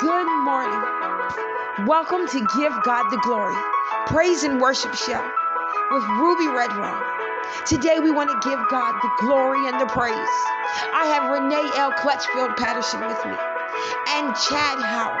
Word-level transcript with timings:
Good 0.00 0.44
morning. 0.44 0.80
Welcome 1.86 2.26
to 2.28 2.40
Give 2.56 2.72
God 2.84 3.10
the 3.10 3.20
Glory, 3.22 3.54
Praise 4.06 4.44
and 4.44 4.58
Worship 4.58 4.94
Show 4.94 5.20
with 5.92 6.02
Ruby 6.16 6.46
Redrum. 6.46 6.96
Today 7.66 8.00
we 8.00 8.10
want 8.10 8.30
to 8.30 8.48
give 8.48 8.58
God 8.70 8.94
the 9.02 9.10
glory 9.20 9.68
and 9.68 9.78
the 9.78 9.84
praise. 9.84 10.16
I 10.96 11.04
have 11.12 11.30
Renee 11.30 11.70
L. 11.76 11.92
Clutchfield 11.92 12.56
Patterson 12.56 13.00
with 13.00 13.20
me 13.26 13.36
and 14.16 14.34
Chad 14.48 14.80
Howard 14.80 15.20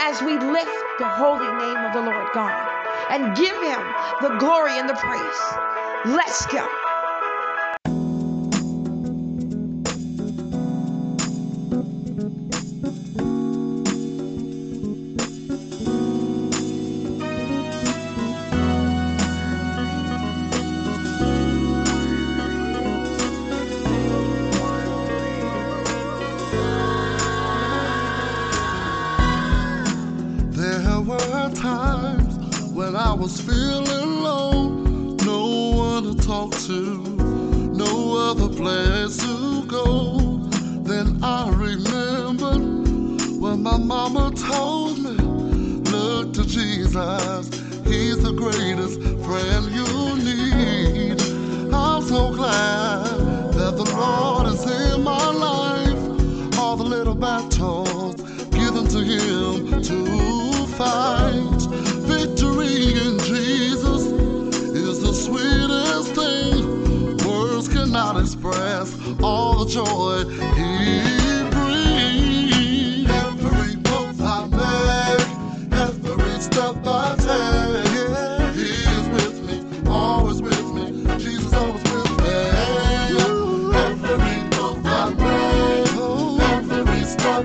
as 0.00 0.20
we 0.22 0.34
lift 0.50 0.74
the 0.98 1.08
holy 1.08 1.46
name 1.46 1.78
of 1.86 1.92
the 1.92 2.02
Lord 2.02 2.26
God 2.34 2.58
and 3.10 3.36
give 3.36 3.54
him 3.54 3.82
the 4.20 4.36
glory 4.38 4.78
and 4.80 4.88
the 4.88 4.94
praise. 4.94 6.16
Let's 6.16 6.44
go. 6.46 6.66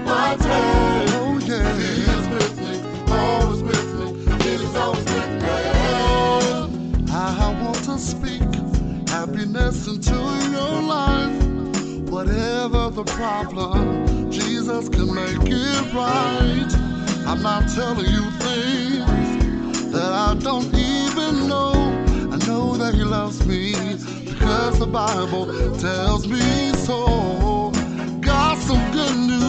Oh 0.06 1.40
yeah, 1.45 1.73
He 1.78 2.03
is 2.16 2.28
with 2.30 2.53
me, 2.62 2.73
always 3.12 3.64
with 3.64 3.90
me. 4.00 4.38
Jesus 4.40 4.76
always 4.76 5.06
with 5.06 5.31
me. 5.42 5.48
I 7.09 7.53
want 7.62 7.84
to 7.86 7.98
speak 7.98 8.44
happiness 9.09 9.88
into 9.88 10.14
your 10.52 10.81
life. 10.81 11.44
Whatever 12.09 12.90
the 12.90 13.03
problem, 13.03 14.31
Jesus 14.31 14.90
can 14.90 15.14
make 15.14 15.52
it 15.52 15.94
right. 15.94 16.72
I'm 17.28 17.42
not 17.42 17.68
telling 17.70 18.06
you 18.06 18.31
things 18.40 19.92
that 19.92 20.12
I 20.14 20.36
don't 20.40 20.73
even 20.73 21.48
know. 21.48 21.73
I 22.31 22.38
know 22.48 22.78
that 22.78 22.94
He 22.94 23.03
loves 23.03 23.46
me 23.46 23.74
because 24.25 24.79
the 24.79 24.88
Bible 24.88 25.46
tells 25.79 26.28
me 26.28 26.72
so. 26.85 27.72
Got 28.22 28.58
some 28.59 28.91
good 28.91 29.16
news. 29.16 29.47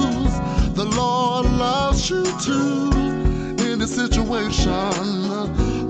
The 0.79 0.85
Lord 0.85 1.47
loves 1.59 2.09
you 2.09 2.23
too. 2.39 2.93
In 3.65 3.81
this 3.81 3.97
situation, 3.97 4.71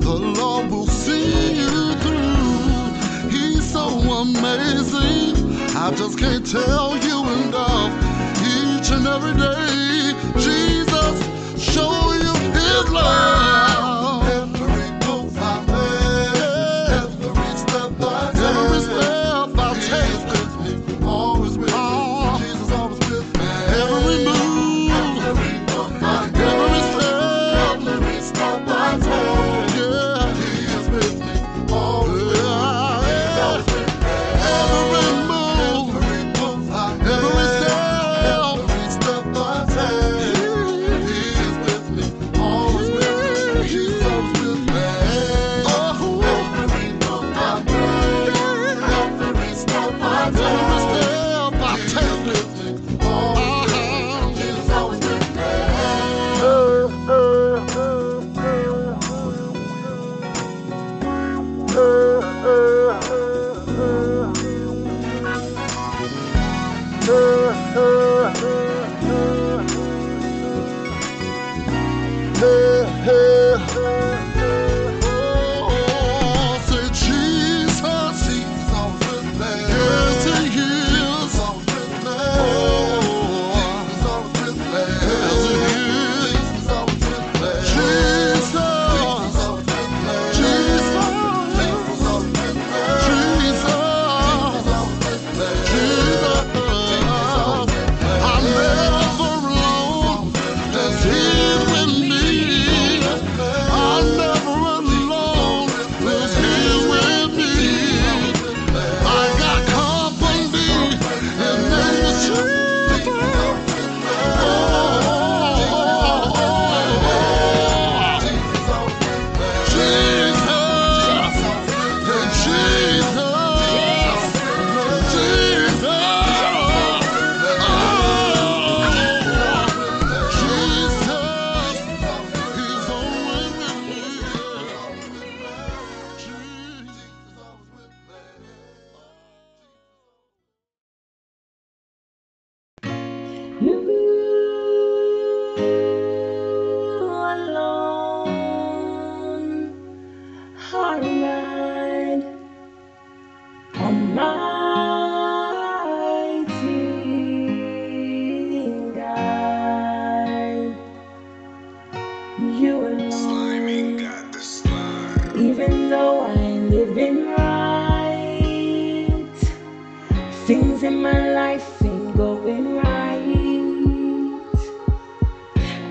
the 0.01 0.15
Lord 0.19 0.71
will 0.71 0.87
see 0.87 1.61
you 1.61 1.95
through. 1.97 3.29
He's 3.29 3.71
so 3.71 3.89
amazing. 4.23 5.37
I 5.77 5.93
just 5.95 6.19
can't 6.19 6.51
tell 6.51 6.97
you 6.97 7.19
enough. 7.21 7.93
Each 8.41 8.91
and 8.91 9.07
every 9.07 9.35
day, 9.35 10.15
Jesus, 10.41 11.17
show 11.63 12.15
you 12.15 12.33
His 12.55 12.91
love. 12.91 13.68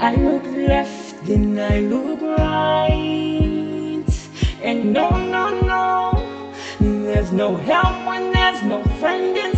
I 0.07 0.15
look 0.15 0.45
left, 0.55 1.25
then 1.25 1.59
I 1.59 1.81
look 1.81 2.21
right. 2.21 4.05
And 4.63 4.93
no, 4.93 5.09
no, 5.09 5.59
no, 5.59 6.53
there's 6.79 7.33
no 7.33 7.57
help 7.57 8.07
when 8.07 8.31
there's 8.31 8.63
no 8.63 8.81
friend 9.01 9.35
in 9.35 9.56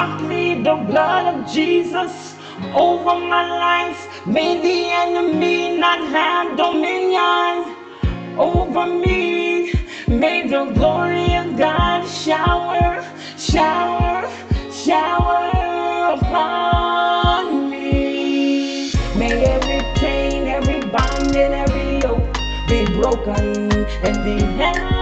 I 0.00 0.16
plead 0.20 0.62
the 0.64 0.76
blood 0.76 1.26
of 1.34 1.52
Jesus 1.52 2.36
over 2.72 3.16
my 3.34 3.44
life. 3.66 4.24
May 4.26 4.60
the 4.62 4.78
enemy 5.04 5.76
not 5.76 6.00
have 6.16 6.56
dominion 6.56 7.74
over 8.38 8.86
me. 8.86 9.72
May 10.06 10.46
the 10.46 10.66
glory 10.66 11.34
of 11.34 11.56
God 11.58 12.06
shower, 12.06 13.02
shower, 13.36 14.30
shower 14.70 16.14
upon 16.14 17.68
me. 17.70 18.92
May 19.16 19.34
every 19.56 19.80
chain, 20.00 20.46
every 20.46 20.80
bond, 20.92 21.34
and 21.34 21.54
every 21.54 21.98
yoke 22.06 22.34
be 22.68 22.86
broken 23.00 23.72
and 24.06 24.16
the 24.28 24.38
enemy. 24.62 24.97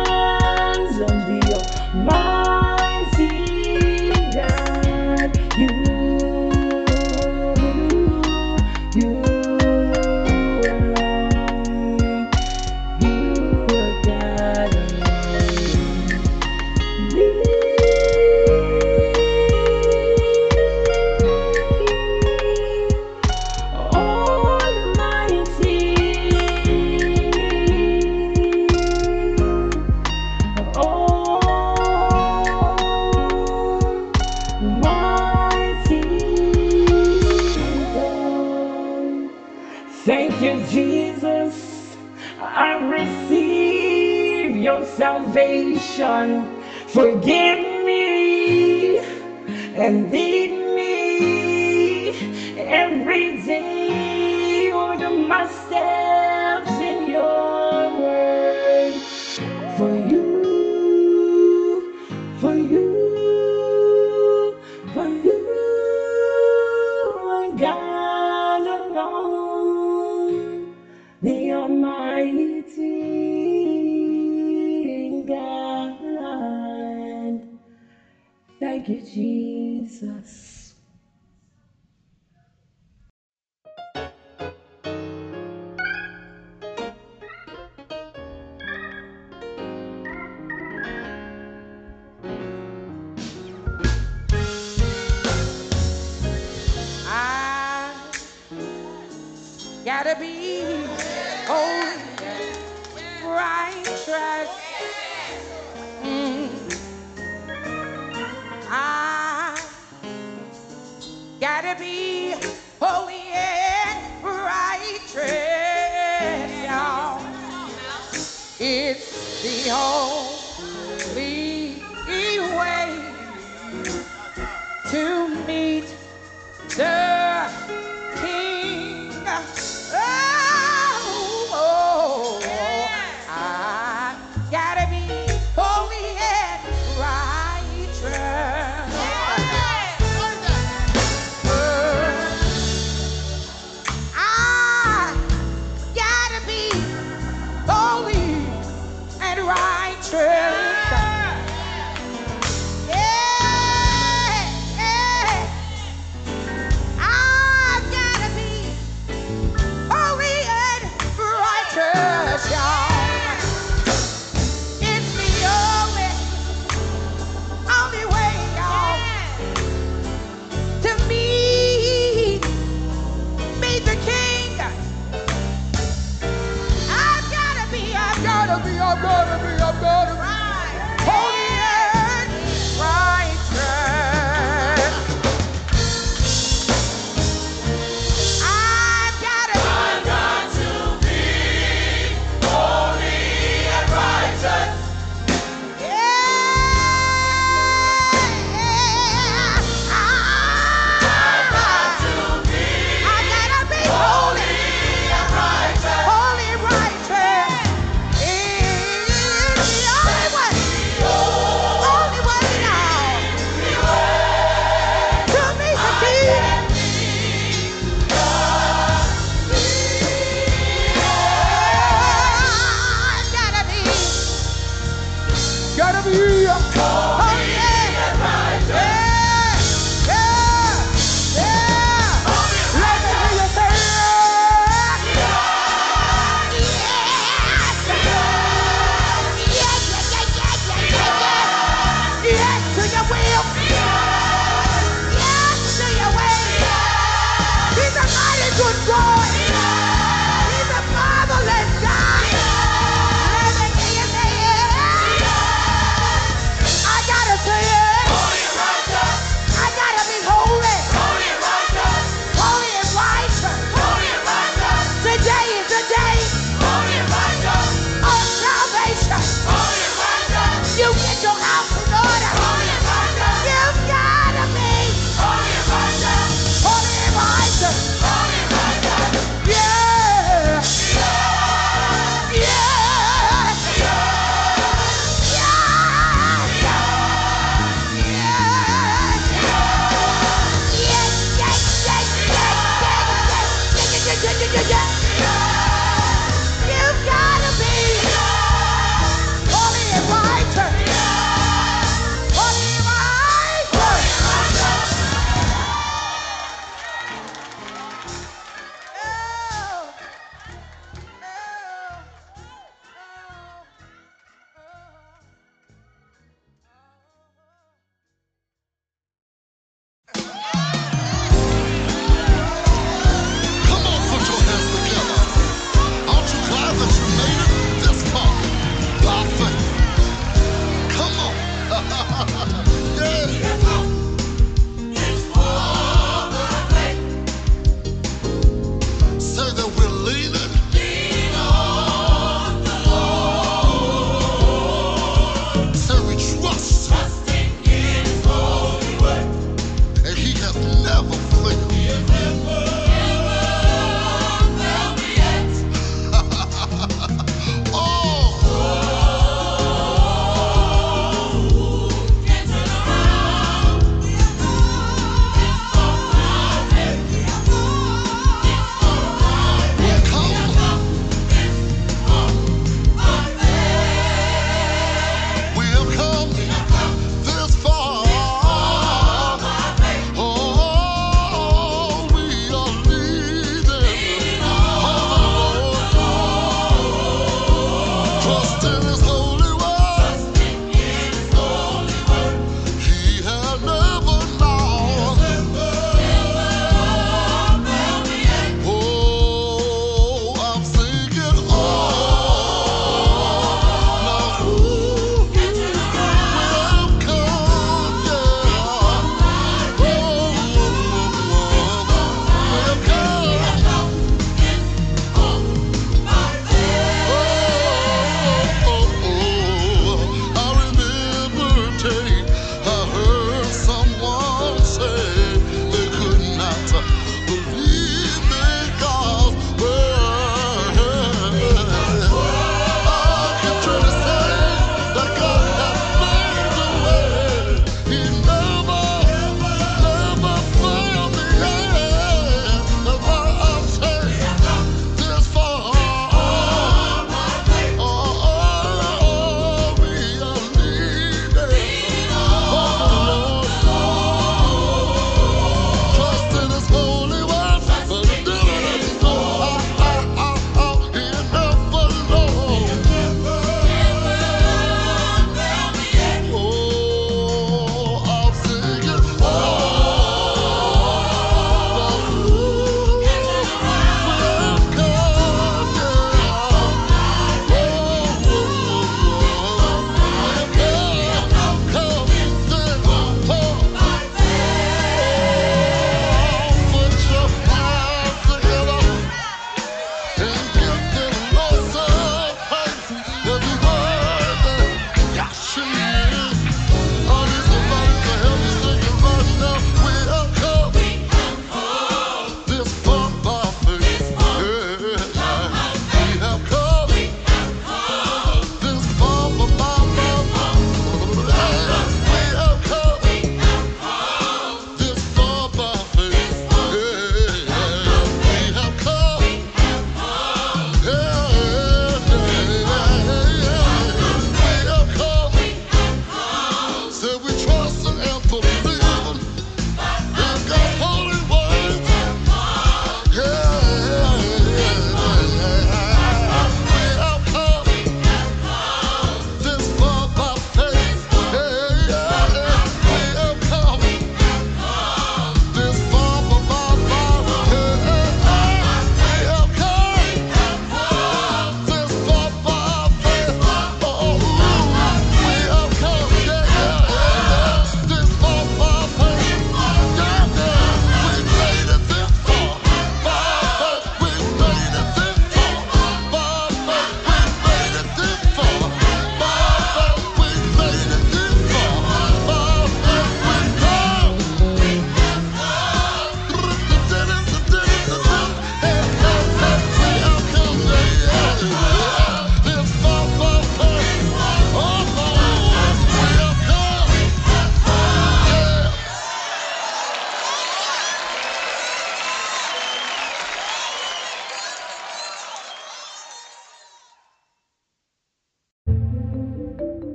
to 111.67 111.75
be 111.81 112.16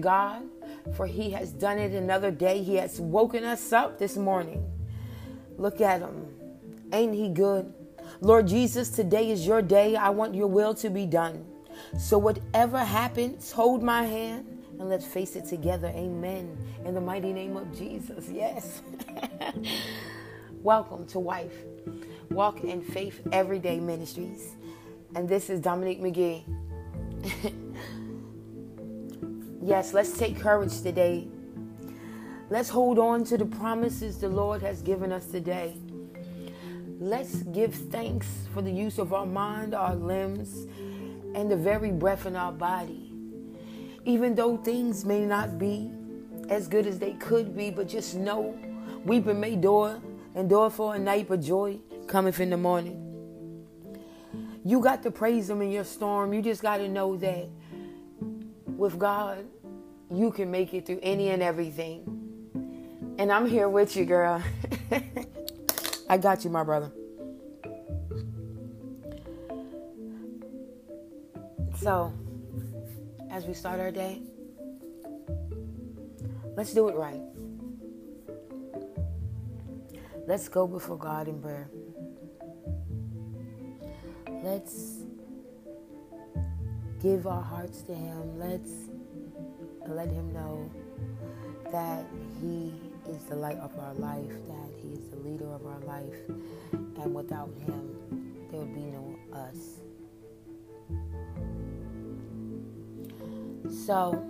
God, 0.00 0.42
for 0.96 1.06
He 1.06 1.30
has 1.30 1.50
done 1.52 1.78
it 1.78 1.92
another 1.92 2.30
day. 2.30 2.62
He 2.62 2.76
has 2.76 3.00
woken 3.00 3.44
us 3.44 3.72
up 3.72 3.98
this 3.98 4.16
morning. 4.16 4.64
Look 5.56 5.80
at 5.80 6.00
Him. 6.00 6.26
Ain't 6.92 7.14
He 7.14 7.28
good? 7.28 7.72
Lord 8.20 8.48
Jesus, 8.48 8.90
today 8.90 9.30
is 9.30 9.46
your 9.46 9.62
day. 9.62 9.96
I 9.96 10.10
want 10.10 10.34
your 10.34 10.46
will 10.46 10.74
to 10.74 10.90
be 10.90 11.06
done. 11.06 11.44
So, 11.98 12.18
whatever 12.18 12.78
happens, 12.78 13.52
hold 13.52 13.82
my 13.82 14.04
hand 14.04 14.46
and 14.78 14.88
let's 14.88 15.06
face 15.06 15.36
it 15.36 15.44
together. 15.44 15.88
Amen. 15.88 16.56
In 16.84 16.94
the 16.94 17.00
mighty 17.00 17.32
name 17.32 17.56
of 17.56 17.76
Jesus. 17.76 18.28
Yes. 18.30 18.82
Welcome 20.62 21.06
to 21.08 21.18
Wife 21.18 21.54
Walk 22.30 22.64
in 22.64 22.82
Faith 22.82 23.20
Everyday 23.32 23.80
Ministries. 23.80 24.56
And 25.14 25.28
this 25.28 25.50
is 25.50 25.60
Dominique 25.60 26.00
McGee. 26.00 26.44
yes, 29.70 29.94
let's 29.94 30.18
take 30.18 30.36
courage 30.36 30.82
today. 30.82 31.28
Let's 32.50 32.68
hold 32.68 32.98
on 32.98 33.22
to 33.26 33.38
the 33.38 33.46
promises 33.46 34.18
the 34.18 34.28
Lord 34.28 34.62
has 34.62 34.82
given 34.82 35.12
us 35.12 35.26
today. 35.26 35.76
Let's 36.98 37.44
give 37.44 37.72
thanks 37.72 38.26
for 38.52 38.62
the 38.62 38.70
use 38.72 38.98
of 38.98 39.12
our 39.12 39.26
mind, 39.26 39.72
our 39.72 39.94
limbs, 39.94 40.66
and 41.36 41.48
the 41.48 41.56
very 41.56 41.92
breath 41.92 42.26
in 42.26 42.34
our 42.34 42.50
body. 42.50 43.12
Even 44.04 44.34
though 44.34 44.56
things 44.56 45.04
may 45.04 45.24
not 45.24 45.56
be 45.56 45.92
as 46.48 46.66
good 46.66 46.84
as 46.84 46.98
they 46.98 47.12
could 47.12 47.56
be, 47.56 47.70
but 47.70 47.86
just 47.86 48.16
know 48.16 48.58
weeping 49.04 49.38
may 49.38 49.52
endure, 49.52 50.02
endure 50.34 50.68
for 50.68 50.96
a 50.96 50.98
night, 50.98 51.28
but 51.28 51.42
joy 51.42 51.78
cometh 52.08 52.40
in 52.40 52.50
the 52.50 52.56
morning. 52.56 53.06
You 54.64 54.80
got 54.80 55.04
to 55.04 55.12
praise 55.12 55.48
Him 55.48 55.62
in 55.62 55.70
your 55.70 55.84
storm. 55.84 56.34
You 56.34 56.42
just 56.42 56.60
got 56.60 56.78
to 56.78 56.88
know 56.88 57.16
that 57.18 57.48
with 58.66 58.98
God, 58.98 59.46
you 60.12 60.32
can 60.32 60.50
make 60.50 60.74
it 60.74 60.86
through 60.86 61.00
any 61.02 61.30
and 61.30 61.42
everything. 61.42 62.04
And 63.18 63.30
I'm 63.30 63.48
here 63.48 63.68
with 63.68 63.96
you, 63.96 64.04
girl. 64.04 64.42
I 66.08 66.18
got 66.18 66.44
you, 66.44 66.50
my 66.50 66.64
brother. 66.64 66.90
So, 71.80 72.12
as 73.30 73.46
we 73.46 73.54
start 73.54 73.78
our 73.78 73.90
day, 73.90 74.20
let's 76.56 76.74
do 76.74 76.88
it 76.88 76.96
right. 76.96 77.22
Let's 80.26 80.48
go 80.48 80.66
before 80.66 80.98
God 80.98 81.28
in 81.28 81.40
prayer. 81.40 81.70
Let's 84.42 84.98
give 87.02 87.26
our 87.26 87.42
hearts 87.42 87.82
to 87.82 87.94
Him. 87.94 88.38
Let's 88.38 88.89
let 89.90 90.08
Him 90.08 90.32
know 90.32 90.70
that 91.72 92.04
He 92.40 92.72
is 93.08 93.24
the 93.24 93.36
light 93.36 93.58
of 93.58 93.76
our 93.78 93.94
life, 93.94 94.30
that 94.48 94.70
He 94.82 94.92
is 94.92 95.08
the 95.08 95.16
leader 95.16 95.52
of 95.52 95.66
our 95.66 95.80
life, 95.80 96.16
and 96.72 97.14
without 97.14 97.50
Him, 97.66 97.96
there 98.50 98.60
would 98.60 98.74
be 98.74 98.80
no 98.80 99.16
us. 99.32 99.80
So, 103.86 104.24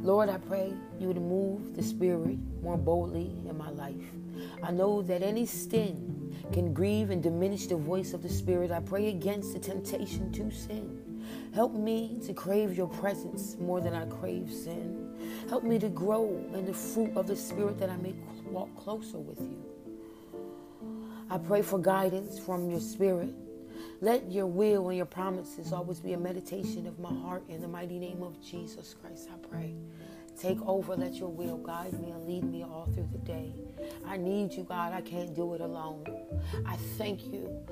Lord, 0.00 0.28
I 0.28 0.38
pray 0.38 0.72
you 0.98 1.08
would 1.08 1.20
move 1.20 1.76
the 1.76 1.82
Spirit 1.82 2.38
more 2.62 2.76
boldly 2.76 3.32
in 3.48 3.56
my 3.56 3.70
life. 3.70 3.94
I 4.62 4.70
know 4.70 5.02
that 5.02 5.22
any 5.22 5.46
sin 5.46 6.34
can 6.52 6.72
grieve 6.72 7.10
and 7.10 7.22
diminish 7.22 7.66
the 7.66 7.76
voice 7.76 8.12
of 8.12 8.22
the 8.22 8.28
Spirit. 8.28 8.70
I 8.70 8.80
pray 8.80 9.08
against 9.08 9.52
the 9.52 9.58
temptation 9.58 10.32
to 10.32 10.50
sin. 10.50 10.99
Help 11.54 11.72
me 11.72 12.18
to 12.26 12.32
crave 12.32 12.76
your 12.76 12.86
presence 12.86 13.56
more 13.58 13.80
than 13.80 13.94
I 13.94 14.06
crave 14.06 14.52
sin. 14.52 15.08
Help 15.48 15.64
me 15.64 15.78
to 15.80 15.88
grow 15.88 16.44
in 16.54 16.64
the 16.64 16.72
fruit 16.72 17.16
of 17.16 17.26
the 17.26 17.36
Spirit 17.36 17.78
that 17.78 17.90
I 17.90 17.96
may 17.96 18.14
walk 18.46 18.74
closer 18.76 19.18
with 19.18 19.40
you. 19.40 19.64
I 21.28 21.38
pray 21.38 21.62
for 21.62 21.78
guidance 21.78 22.38
from 22.38 22.70
your 22.70 22.80
Spirit. 22.80 23.34
Let 24.00 24.30
your 24.30 24.46
will 24.46 24.88
and 24.88 24.96
your 24.96 25.06
promises 25.06 25.72
always 25.72 26.00
be 26.00 26.12
a 26.12 26.18
meditation 26.18 26.86
of 26.86 26.98
my 26.98 27.12
heart 27.12 27.42
in 27.48 27.60
the 27.60 27.68
mighty 27.68 27.98
name 27.98 28.22
of 28.22 28.40
Jesus 28.42 28.94
Christ. 29.00 29.28
I 29.32 29.36
pray. 29.48 29.74
Take 30.40 30.58
over. 30.66 30.96
Let 30.96 31.14
your 31.14 31.28
will 31.28 31.58
guide 31.58 31.92
me 32.00 32.10
and 32.10 32.26
lead 32.26 32.44
me 32.44 32.62
all 32.62 32.88
through 32.94 33.08
the 33.12 33.18
day. 33.18 33.52
I 34.06 34.16
need 34.16 34.54
you, 34.54 34.62
God. 34.62 34.94
I 34.94 35.02
can't 35.02 35.34
do 35.36 35.52
it 35.52 35.60
alone. 35.60 36.04
I 36.64 36.76
thank 36.96 37.26
you 37.26 37.62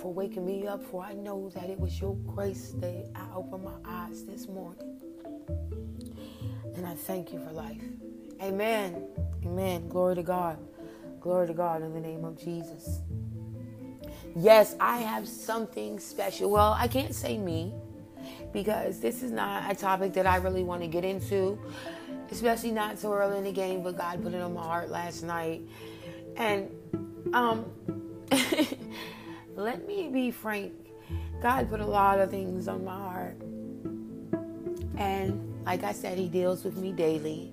for 0.00 0.12
waking 0.12 0.44
me 0.44 0.66
up, 0.66 0.82
for 0.82 1.04
I 1.04 1.12
know 1.12 1.48
that 1.50 1.70
it 1.70 1.78
was 1.78 2.00
your 2.00 2.16
grace 2.26 2.74
that 2.78 3.08
I 3.14 3.36
opened 3.36 3.62
my 3.62 3.76
eyes 3.84 4.24
this 4.24 4.48
morning. 4.48 4.98
And 6.74 6.84
I 6.84 6.94
thank 6.94 7.32
you 7.32 7.38
for 7.38 7.52
life. 7.52 7.82
Amen. 8.42 9.06
Amen. 9.44 9.88
Glory 9.88 10.16
to 10.16 10.22
God. 10.24 10.58
Glory 11.20 11.46
to 11.46 11.54
God 11.54 11.82
in 11.82 11.92
the 11.92 12.00
name 12.00 12.24
of 12.24 12.36
Jesus. 12.36 13.00
Yes, 14.34 14.74
I 14.80 14.98
have 14.98 15.28
something 15.28 16.00
special. 16.00 16.50
Well, 16.50 16.76
I 16.78 16.88
can't 16.88 17.14
say 17.14 17.38
me 17.38 17.72
because 18.52 19.00
this 19.00 19.22
is 19.22 19.30
not 19.30 19.70
a 19.70 19.74
topic 19.74 20.12
that 20.14 20.26
I 20.26 20.36
really 20.36 20.64
want 20.64 20.82
to 20.82 20.88
get 20.88 21.04
into 21.04 21.58
especially 22.30 22.70
not 22.70 22.98
so 22.98 23.12
early 23.12 23.38
in 23.38 23.44
the 23.44 23.52
game, 23.52 23.82
but 23.82 23.96
God 23.96 24.22
put 24.22 24.34
it 24.34 24.40
on 24.40 24.54
my 24.54 24.62
heart 24.62 24.90
last 24.90 25.22
night. 25.22 25.62
And 26.36 26.70
um, 27.32 27.66
let 29.56 29.86
me 29.86 30.08
be 30.08 30.30
frank, 30.30 30.72
God 31.42 31.68
put 31.68 31.80
a 31.80 31.86
lot 31.86 32.20
of 32.20 32.30
things 32.30 32.68
on 32.68 32.84
my 32.84 32.96
heart. 32.96 33.36
And 34.96 35.64
like 35.64 35.84
I 35.84 35.92
said, 35.92 36.18
He 36.18 36.28
deals 36.28 36.64
with 36.64 36.76
me 36.76 36.92
daily. 36.92 37.52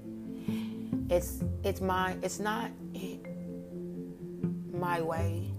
It's 1.09 1.43
it's 1.63 1.81
my 1.81 2.15
it's 2.23 2.39
not 2.39 2.71
my 4.71 5.01
way, 5.01 5.51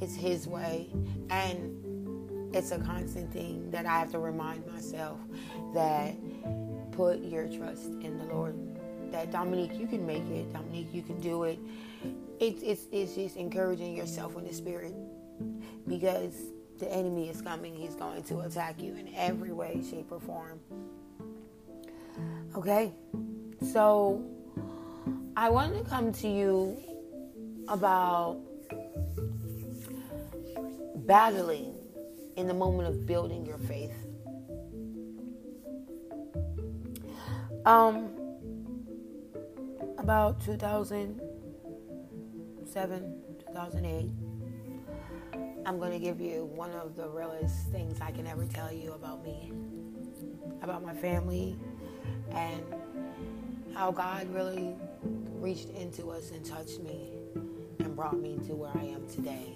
it's 0.00 0.14
His 0.14 0.46
way, 0.46 0.88
and 1.30 2.54
it's 2.54 2.70
a 2.70 2.78
constant 2.78 3.32
thing 3.32 3.70
that 3.70 3.86
I 3.86 3.98
have 3.98 4.12
to 4.12 4.18
remind 4.18 4.66
myself 4.66 5.18
that 5.74 6.14
put 6.92 7.20
your 7.20 7.48
trust 7.48 7.92
in 8.00 8.18
the 8.18 8.24
Lord. 8.24 8.56
That 9.10 9.30
Dominique, 9.30 9.78
you 9.78 9.86
can 9.86 10.06
make 10.06 10.26
it. 10.28 10.52
Dominique, 10.52 10.88
you 10.92 11.02
can 11.02 11.20
do 11.20 11.44
it. 11.44 11.58
It's 12.40 12.62
it's 12.62 12.86
it's 12.92 13.14
just 13.14 13.36
encouraging 13.36 13.96
yourself 13.96 14.36
in 14.36 14.44
the 14.44 14.54
spirit 14.54 14.94
because 15.86 16.34
the 16.78 16.90
enemy 16.92 17.28
is 17.28 17.42
coming. 17.42 17.74
He's 17.74 17.94
going 17.94 18.22
to 18.24 18.40
attack 18.40 18.80
you 18.82 18.94
in 18.94 19.08
every 19.14 19.52
way, 19.52 19.82
shape, 19.88 20.10
or 20.10 20.20
form. 20.20 20.60
Okay, 22.56 22.92
so 23.72 24.24
I 25.36 25.48
want 25.50 25.76
to 25.76 25.88
come 25.88 26.12
to 26.12 26.28
you 26.28 26.76
about 27.68 28.38
battling 31.06 31.74
in 32.36 32.48
the 32.48 32.54
moment 32.54 32.88
of 32.88 33.06
building 33.06 33.46
your 33.46 33.58
faith. 33.58 33.94
Um, 37.64 38.10
about 39.98 40.40
2007, 40.44 43.14
2008, 43.38 44.10
I'm 45.64 45.78
going 45.78 45.92
to 45.92 46.00
give 46.00 46.20
you 46.20 46.44
one 46.44 46.72
of 46.72 46.96
the 46.96 47.08
realest 47.08 47.70
things 47.70 48.00
I 48.00 48.10
can 48.10 48.26
ever 48.26 48.46
tell 48.46 48.72
you 48.72 48.94
about 48.94 49.22
me, 49.22 49.52
about 50.60 50.84
my 50.84 50.92
family, 50.92 51.56
and 52.32 52.64
how 53.74 53.92
God 53.92 54.28
really 54.34 54.74
reached 55.38 55.70
into 55.70 56.10
us 56.10 56.32
and 56.32 56.44
touched 56.44 56.80
me 56.80 57.12
and 57.78 57.94
brought 57.94 58.18
me 58.18 58.40
to 58.48 58.56
where 58.56 58.72
I 58.74 58.86
am 58.86 59.06
today. 59.06 59.52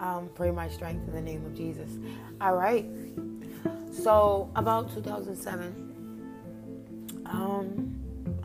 Um, 0.00 0.30
pray 0.34 0.50
my 0.52 0.70
strength 0.70 1.06
in 1.06 1.14
the 1.14 1.20
name 1.20 1.44
of 1.44 1.54
Jesus. 1.54 1.98
All 2.40 2.54
right. 2.54 2.86
So, 3.90 4.50
about 4.54 4.94
2007, 4.94 5.66
um, 5.66 5.87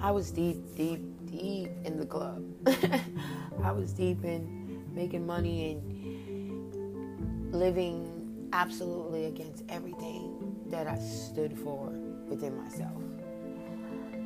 I 0.03 0.11
was 0.11 0.31
deep, 0.31 0.57
deep, 0.75 0.99
deep 1.31 1.71
in 1.85 1.97
the 1.97 2.05
club. 2.05 2.43
I 3.63 3.71
was 3.71 3.93
deep 3.93 4.25
in 4.25 4.83
making 4.93 5.25
money 5.25 5.71
and 5.71 7.53
living 7.53 8.49
absolutely 8.51 9.27
against 9.27 9.63
everything 9.69 10.57
that 10.67 10.87
I 10.87 10.99
stood 10.99 11.57
for 11.57 11.87
within 12.27 12.61
myself. 12.61 13.01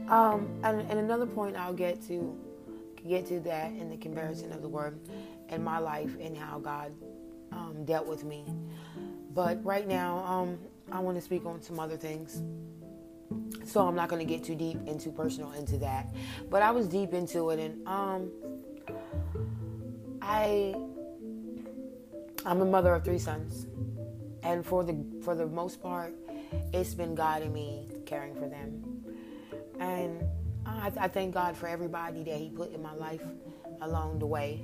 Um, 0.10 0.50
and, 0.64 0.82
and 0.90 0.98
another 0.98 1.28
point 1.28 1.56
I'll 1.56 1.74
get 1.74 2.02
to 2.08 2.36
get 3.08 3.28
to 3.28 3.40
that 3.42 3.72
in 3.72 3.92
the 3.92 3.98
comparison 3.98 4.52
of 4.54 4.64
the 4.64 4.68
word 4.70 5.00
in 5.50 5.64
my 5.64 5.78
life 5.78 6.18
and 6.20 6.36
how 6.36 6.58
God 6.58 6.92
um, 7.52 7.86
dealt 7.86 8.08
with 8.08 8.24
me. 8.24 8.46
But 9.36 9.64
right 9.64 9.88
now, 9.88 10.26
um, 10.26 10.58
I 10.92 11.00
want 11.02 11.18
to 11.18 11.22
speak 11.22 11.46
on 11.46 11.62
some 11.62 11.80
other 11.80 11.98
things. 11.98 12.42
So 13.66 13.88
I'm 13.88 13.96
not 13.96 14.10
going 14.10 14.26
to 14.26 14.34
get 14.34 14.44
too 14.44 14.56
deep 14.56 14.80
into 14.88 15.12
personal 15.12 15.52
into 15.54 15.78
that. 15.80 16.14
But 16.50 16.62
I 16.64 16.72
was 16.72 16.88
deep 16.88 17.14
into 17.14 17.50
it 17.52 17.60
and 17.60 17.88
um 17.88 18.32
I 20.22 20.76
I'm 22.46 22.62
a 22.62 22.66
mother 22.66 22.96
of 22.96 23.04
three 23.06 23.20
sons. 23.20 23.68
and 24.44 24.66
for 24.66 24.84
the 24.84 24.96
for 25.24 25.36
the 25.36 25.46
most 25.48 25.82
part, 25.82 26.14
it's 26.74 26.94
been 26.94 27.16
God 27.16 27.42
and 27.42 27.54
me 27.54 27.88
caring 28.06 28.36
for 28.36 28.48
them, 28.48 28.84
and 29.80 30.24
I, 30.66 30.92
I 31.00 31.08
thank 31.08 31.34
God 31.34 31.58
for 31.58 31.68
everybody 31.68 32.24
that 32.24 32.38
He 32.38 32.50
put 32.50 32.74
in 32.74 32.82
my 32.82 32.94
life 32.94 33.24
along 33.82 34.20
the 34.20 34.28
way 34.28 34.62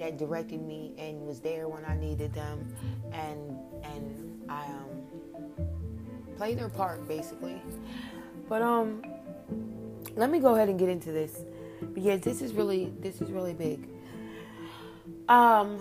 that 0.00 0.18
directed 0.18 0.62
me 0.62 0.94
and 0.98 1.26
was 1.26 1.40
there 1.40 1.68
when 1.68 1.84
I 1.84 1.96
needed 1.96 2.34
them, 2.34 2.74
and 3.12 3.58
and 3.84 4.44
I 4.48 4.66
um 4.66 5.05
played 6.36 6.58
their 6.58 6.68
part 6.68 7.06
basically. 7.08 7.60
But 8.48 8.62
um, 8.62 9.02
let 10.14 10.30
me 10.30 10.38
go 10.38 10.54
ahead 10.54 10.68
and 10.68 10.78
get 10.78 10.88
into 10.88 11.12
this 11.12 11.44
because 11.92 12.20
this 12.20 12.42
is 12.42 12.52
really 12.52 12.92
this 13.00 13.20
is 13.20 13.30
really 13.30 13.54
big. 13.54 13.88
Um, 15.28 15.78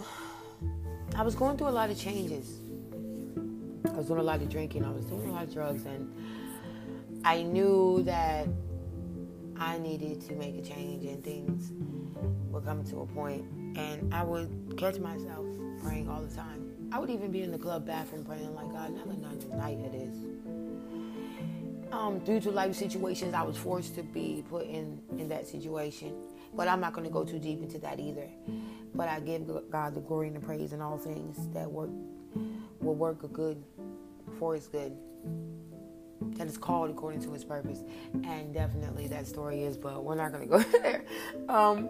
I 1.15 1.23
was 1.23 1.35
going 1.35 1.57
through 1.57 1.69
a 1.69 1.69
lot 1.69 1.89
of 1.89 1.97
changes. 1.97 2.59
I 3.87 3.97
was 3.97 4.07
doing 4.07 4.19
a 4.19 4.23
lot 4.23 4.41
of 4.41 4.49
drinking. 4.49 4.83
I 4.83 4.91
was 4.91 5.05
doing 5.05 5.29
a 5.29 5.31
lot 5.31 5.43
of 5.43 5.53
drugs, 5.53 5.85
and 5.85 6.13
I 7.23 7.43
knew 7.43 8.01
that 8.03 8.47
I 9.57 9.77
needed 9.77 10.21
to 10.27 10.35
make 10.35 10.57
a 10.57 10.61
change, 10.61 11.05
and 11.05 11.23
things 11.23 11.71
would 12.51 12.65
come 12.65 12.83
to 12.85 13.01
a 13.01 13.05
point, 13.05 13.43
and 13.77 14.13
I 14.13 14.23
would 14.23 14.75
catch 14.77 14.97
myself 14.99 15.45
praying 15.81 16.09
all 16.09 16.21
the 16.21 16.35
time. 16.35 16.89
I 16.91 16.99
would 16.99 17.09
even 17.09 17.31
be 17.31 17.41
in 17.41 17.51
the 17.51 17.57
club 17.57 17.85
bathroom 17.85 18.25
praying 18.25 18.53
like, 18.55 18.71
God, 18.71 18.91
another 18.91 19.55
night 19.55 19.77
it 19.79 19.95
is. 19.95 20.34
Um, 21.95 22.19
due 22.19 22.41
to 22.41 22.51
life 22.51 22.75
situations, 22.75 23.33
I 23.33 23.41
was 23.41 23.55
forced 23.55 23.95
to 23.95 24.03
be 24.03 24.43
put 24.49 24.65
in 24.65 25.01
in 25.17 25.29
that 25.29 25.47
situation. 25.47 26.13
But 26.53 26.67
I'm 26.67 26.81
not 26.81 26.91
going 26.91 27.07
to 27.07 27.11
go 27.11 27.23
too 27.23 27.39
deep 27.39 27.61
into 27.63 27.79
that 27.79 28.01
either. 28.01 28.27
But 28.93 29.07
I 29.07 29.21
give 29.21 29.49
God 29.71 29.95
the 29.95 30.01
glory 30.01 30.27
and 30.27 30.35
the 30.35 30.41
praise 30.41 30.73
in 30.73 30.81
all 30.81 30.97
things 30.97 31.37
that 31.53 31.71
work 31.71 31.89
will 32.81 32.95
work 32.95 33.23
a 33.23 33.29
good 33.29 33.63
for 34.37 34.55
His 34.55 34.67
good. 34.67 34.91
That 36.37 36.47
is 36.47 36.57
called 36.57 36.89
according 36.89 37.21
to 37.21 37.31
His 37.31 37.45
purpose, 37.45 37.79
and 38.25 38.53
definitely 38.53 39.07
that 39.07 39.25
story 39.25 39.63
is. 39.63 39.77
But 39.77 40.03
we're 40.03 40.15
not 40.15 40.33
going 40.33 40.49
to 40.49 40.57
go 40.57 40.59
there. 40.81 41.05
Um, 41.47 41.89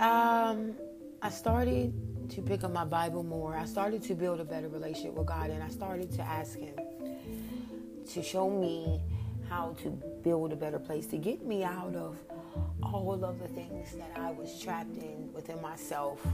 um, 0.00 0.74
I 1.22 1.30
started 1.30 1.94
to 2.30 2.42
pick 2.42 2.64
up 2.64 2.72
my 2.72 2.84
Bible 2.84 3.22
more. 3.22 3.56
I 3.56 3.64
started 3.64 4.02
to 4.04 4.14
build 4.16 4.40
a 4.40 4.44
better 4.44 4.68
relationship 4.68 5.14
with 5.14 5.28
God, 5.28 5.50
and 5.50 5.62
I 5.62 5.68
started 5.68 6.10
to 6.12 6.22
ask 6.22 6.58
Him 6.58 6.74
to 8.14 8.22
show 8.22 8.50
me 8.50 9.00
how 9.48 9.74
to 9.82 9.90
build 10.22 10.52
a 10.52 10.56
better 10.56 10.78
place, 10.78 11.06
to 11.06 11.18
get 11.18 11.44
me 11.44 11.64
out 11.64 11.94
of 11.94 12.16
all 12.82 13.24
of 13.24 13.38
the 13.38 13.48
things 13.48 13.94
that 13.94 14.12
I 14.16 14.30
was 14.30 14.60
trapped 14.60 14.96
in 14.96 15.32
within 15.32 15.60
myself. 15.60 16.24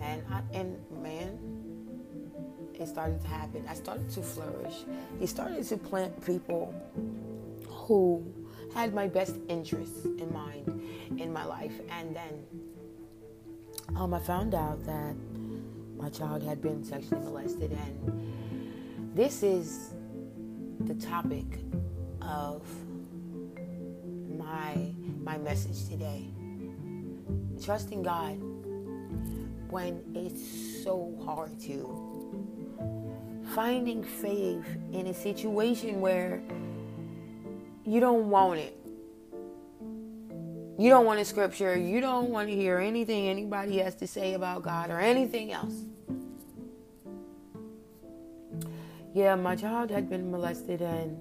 And 0.00 0.22
I, 0.30 0.42
and 0.54 0.78
man, 1.02 1.38
it 2.74 2.86
started 2.86 3.20
to 3.20 3.28
happen. 3.28 3.64
I 3.68 3.74
started 3.74 4.08
to 4.10 4.22
flourish. 4.22 4.84
He 5.18 5.26
started 5.26 5.64
to 5.64 5.76
plant 5.76 6.24
people 6.24 6.74
who 7.68 8.24
had 8.74 8.94
my 8.94 9.06
best 9.06 9.36
interests 9.48 10.04
in 10.04 10.32
mind 10.32 11.18
in 11.18 11.32
my 11.32 11.44
life. 11.44 11.74
And 11.90 12.16
then 12.16 12.46
um, 13.96 14.14
I 14.14 14.20
found 14.20 14.54
out 14.54 14.84
that 14.86 15.14
my 15.96 16.08
child 16.08 16.42
had 16.42 16.62
been 16.62 16.82
sexually 16.82 17.22
molested, 17.22 17.72
and 17.72 19.14
this 19.14 19.42
is 19.42 19.92
the 20.86 20.94
topic 20.94 21.44
of 22.22 22.62
my 24.38 24.92
my 25.22 25.36
message 25.38 25.88
today. 25.88 26.28
Trusting 27.62 28.02
God 28.02 28.38
when 29.68 30.02
it's 30.14 30.82
so 30.82 31.14
hard 31.24 31.58
to. 31.60 31.96
Finding 33.54 34.02
faith 34.02 34.64
in 34.92 35.08
a 35.08 35.14
situation 35.14 36.00
where 36.00 36.42
you 37.84 38.00
don't 38.00 38.30
want 38.30 38.60
it. 38.60 38.76
You 40.78 40.88
don't 40.88 41.04
want 41.04 41.20
a 41.20 41.24
scripture. 41.24 41.76
You 41.76 42.00
don't 42.00 42.30
want 42.30 42.48
to 42.48 42.54
hear 42.54 42.78
anything 42.78 43.28
anybody 43.28 43.78
has 43.78 43.94
to 43.96 44.06
say 44.06 44.34
about 44.34 44.62
God 44.62 44.90
or 44.90 44.98
anything 44.98 45.52
else. 45.52 45.74
Yeah, 49.12 49.34
my 49.34 49.56
child 49.56 49.90
had 49.90 50.08
been 50.08 50.30
molested 50.30 50.82
and 50.82 51.18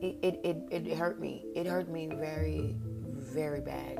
it, 0.00 0.16
it, 0.22 0.40
it, 0.44 0.86
it 0.86 0.96
hurt 0.96 1.20
me. 1.20 1.44
It 1.54 1.66
hurt 1.66 1.90
me 1.90 2.06
very, 2.06 2.74
very 2.80 3.60
bad. 3.60 3.98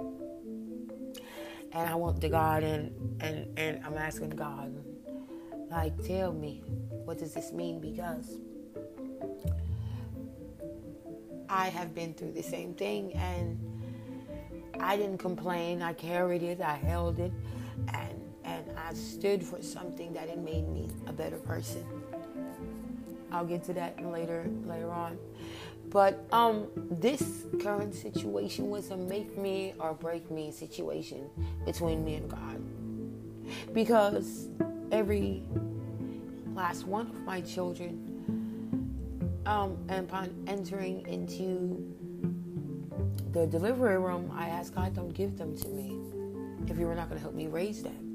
And 1.72 1.88
I 1.90 1.94
went 1.94 2.22
to 2.22 2.30
God 2.30 2.62
and, 2.62 3.20
and, 3.20 3.58
and 3.58 3.84
I'm 3.84 3.98
asking 3.98 4.30
God, 4.30 4.74
like, 5.70 6.02
tell 6.04 6.32
me, 6.32 6.62
what 7.04 7.18
does 7.18 7.34
this 7.34 7.52
mean? 7.52 7.80
Because 7.80 8.38
I 11.50 11.68
have 11.68 11.94
been 11.94 12.14
through 12.14 12.32
the 12.32 12.42
same 12.42 12.72
thing 12.72 13.12
and 13.12 13.58
I 14.80 14.96
didn't 14.96 15.18
complain. 15.18 15.82
I 15.82 15.92
carried 15.92 16.42
it, 16.42 16.62
I 16.62 16.76
held 16.76 17.18
it, 17.18 17.32
and 17.92 18.22
and 18.44 18.64
I 18.78 18.94
stood 18.94 19.42
for 19.44 19.60
something 19.60 20.12
that 20.14 20.28
it 20.28 20.38
made 20.38 20.68
me 20.68 20.88
a 21.06 21.12
better 21.12 21.36
person. 21.36 21.84
I'll 23.36 23.44
get 23.44 23.64
to 23.64 23.74
that 23.74 24.02
later 24.04 24.48
later 24.64 24.90
on. 24.90 25.18
But 25.90 26.26
um, 26.32 26.66
this 26.90 27.44
current 27.62 27.94
situation 27.94 28.70
was 28.70 28.90
a 28.90 28.96
make 28.96 29.36
me 29.38 29.74
or 29.78 29.94
break 29.94 30.30
me 30.30 30.50
situation 30.50 31.30
between 31.64 32.04
me 32.04 32.14
and 32.14 32.28
God. 32.28 32.62
Because 33.72 34.48
every 34.90 35.42
last 36.54 36.86
one 36.86 37.06
of 37.06 37.20
my 37.22 37.40
children, 37.42 38.02
um, 39.46 39.78
upon 39.88 40.34
entering 40.48 41.06
into 41.06 41.94
the 43.32 43.46
delivery 43.46 43.98
room, 43.98 44.32
I 44.34 44.48
asked 44.48 44.74
God, 44.74 44.94
don't 44.94 45.12
give 45.12 45.36
them 45.38 45.56
to 45.58 45.68
me 45.68 46.00
if 46.66 46.78
you 46.78 46.86
were 46.86 46.94
not 46.94 47.08
going 47.08 47.18
to 47.18 47.22
help 47.22 47.34
me 47.34 47.46
raise 47.46 47.82
them. 47.82 48.05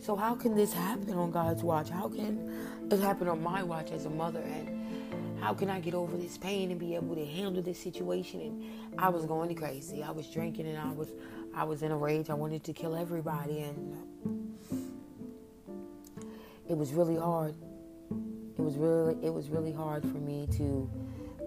So, 0.00 0.16
how 0.16 0.34
can 0.34 0.54
this 0.54 0.72
happen 0.72 1.12
on 1.12 1.30
God's 1.30 1.62
watch? 1.62 1.90
How 1.90 2.08
can 2.08 2.50
it 2.90 3.00
happen 3.00 3.28
on 3.28 3.42
my 3.42 3.62
watch 3.62 3.90
as 3.90 4.06
a 4.06 4.10
mother? 4.10 4.40
And 4.40 5.38
how 5.40 5.52
can 5.52 5.68
I 5.68 5.78
get 5.78 5.92
over 5.92 6.16
this 6.16 6.38
pain 6.38 6.70
and 6.70 6.80
be 6.80 6.94
able 6.94 7.14
to 7.14 7.24
handle 7.24 7.62
this 7.62 7.78
situation? 7.78 8.40
And 8.40 8.98
I 8.98 9.10
was 9.10 9.26
going 9.26 9.54
crazy. 9.54 10.02
I 10.02 10.10
was 10.10 10.26
drinking 10.26 10.66
and 10.68 10.78
I 10.78 10.90
was 10.90 11.08
I 11.54 11.64
was 11.64 11.82
in 11.82 11.90
a 11.92 11.96
rage. 11.96 12.30
I 12.30 12.34
wanted 12.34 12.64
to 12.64 12.72
kill 12.72 12.96
everybody 12.96 13.60
and 13.60 14.96
it 16.66 16.76
was 16.78 16.94
really 16.94 17.16
hard. 17.16 17.54
It 18.58 18.62
was 18.62 18.76
really 18.78 19.22
it 19.22 19.34
was 19.34 19.50
really 19.50 19.72
hard 19.72 20.02
for 20.02 20.18
me 20.18 20.48
to 20.56 20.90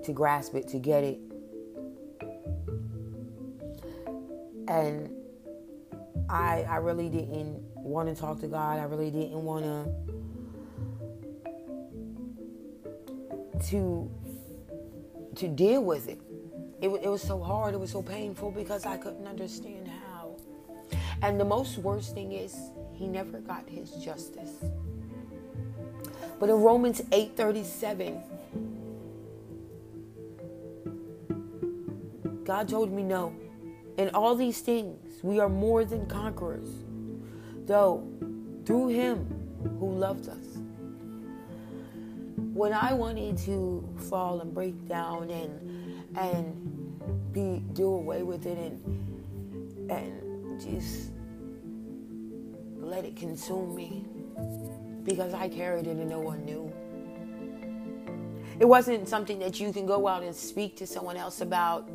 to 0.04 0.14
grasp 0.14 0.54
it, 0.54 0.68
to 0.68 0.78
get 0.78 1.04
it. 1.04 1.20
And 4.68 5.10
I 6.30 6.66
I 6.70 6.76
really 6.76 7.10
didn't 7.10 7.73
want 7.84 8.10
to 8.10 8.16
talk 8.20 8.40
to 8.42 8.48
God. 8.48 8.80
I 8.80 8.84
really 8.84 9.12
didn't 9.12 9.44
want 9.44 9.66
to 9.66 9.86
to 13.70 14.10
to 15.36 15.48
deal 15.48 15.84
with 15.84 16.08
it. 16.08 16.20
it. 16.82 16.90
It 16.90 17.08
was 17.08 17.22
so 17.22 17.42
hard. 17.42 17.74
It 17.74 17.80
was 17.80 17.92
so 17.92 18.02
painful 18.02 18.52
because 18.52 18.86
I 18.86 18.98
couldn't 18.98 19.28
understand 19.28 19.88
how. 19.88 20.36
And 21.22 21.40
the 21.40 21.46
most 21.46 21.78
worst 21.78 22.14
thing 22.14 22.34
is 22.34 22.56
he 22.94 23.08
never 23.08 23.40
got 23.40 23.68
his 23.68 23.92
justice. 23.92 24.52
But 26.40 26.50
in 26.50 26.56
Romans 26.56 27.02
8:37, 27.12 28.22
God 32.44 32.68
told 32.68 32.92
me 32.92 33.04
no. 33.04 33.34
In 33.98 34.10
all 34.14 34.36
these 34.36 34.60
things, 34.62 35.24
we 35.24 35.40
are 35.40 35.50
more 35.50 35.86
than 35.86 36.06
conquerors. 36.08 36.70
Though 37.66 38.08
through 38.66 38.90
him 38.90 39.28
who 39.80 39.92
loved 39.92 40.30
us 40.30 40.38
when 42.54 42.72
I 42.74 42.94
wanted 42.94 43.38
to 43.40 43.88
fall 44.10 44.42
and 44.42 44.54
break 44.54 44.88
down 44.88 45.30
and 45.30 46.18
and 46.18 47.34
be 47.34 47.64
do 47.74 47.88
away 47.88 48.24
with 48.24 48.46
it 48.46 48.58
and 48.58 49.90
and 49.92 50.62
just 50.62 51.12
let 52.76 53.06
it 53.06 53.16
consume 53.16 53.76
me 53.76 54.06
because 55.04 55.34
I 55.34 55.50
carried 55.50 55.88
it 55.88 55.98
and 55.98 56.10
no 56.10 56.20
one 56.20 56.46
knew. 56.46 56.72
It 58.60 58.66
wasn't 58.66 59.10
something 59.10 59.40
that 59.40 59.60
you 59.60 59.74
can 59.74 59.86
go 59.86 60.08
out 60.08 60.24
and 60.24 60.36
speak 60.36 60.78
to 60.78 60.88
someone 60.88 61.18
else 61.18 61.42
about. 61.42 61.90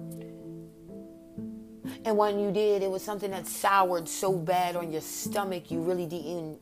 And 2.05 2.17
when 2.17 2.39
you 2.39 2.53
did, 2.53 2.83
it 2.83 2.91
was 2.91 3.03
something 3.03 3.31
that 3.33 3.47
soured 3.47 4.09
so 4.09 4.37
bad 4.37 4.77
on 4.77 4.93
your 4.93 5.01
stomach, 5.01 5.71
you 5.71 5.81
really 5.83 6.07
didn't 6.07 6.59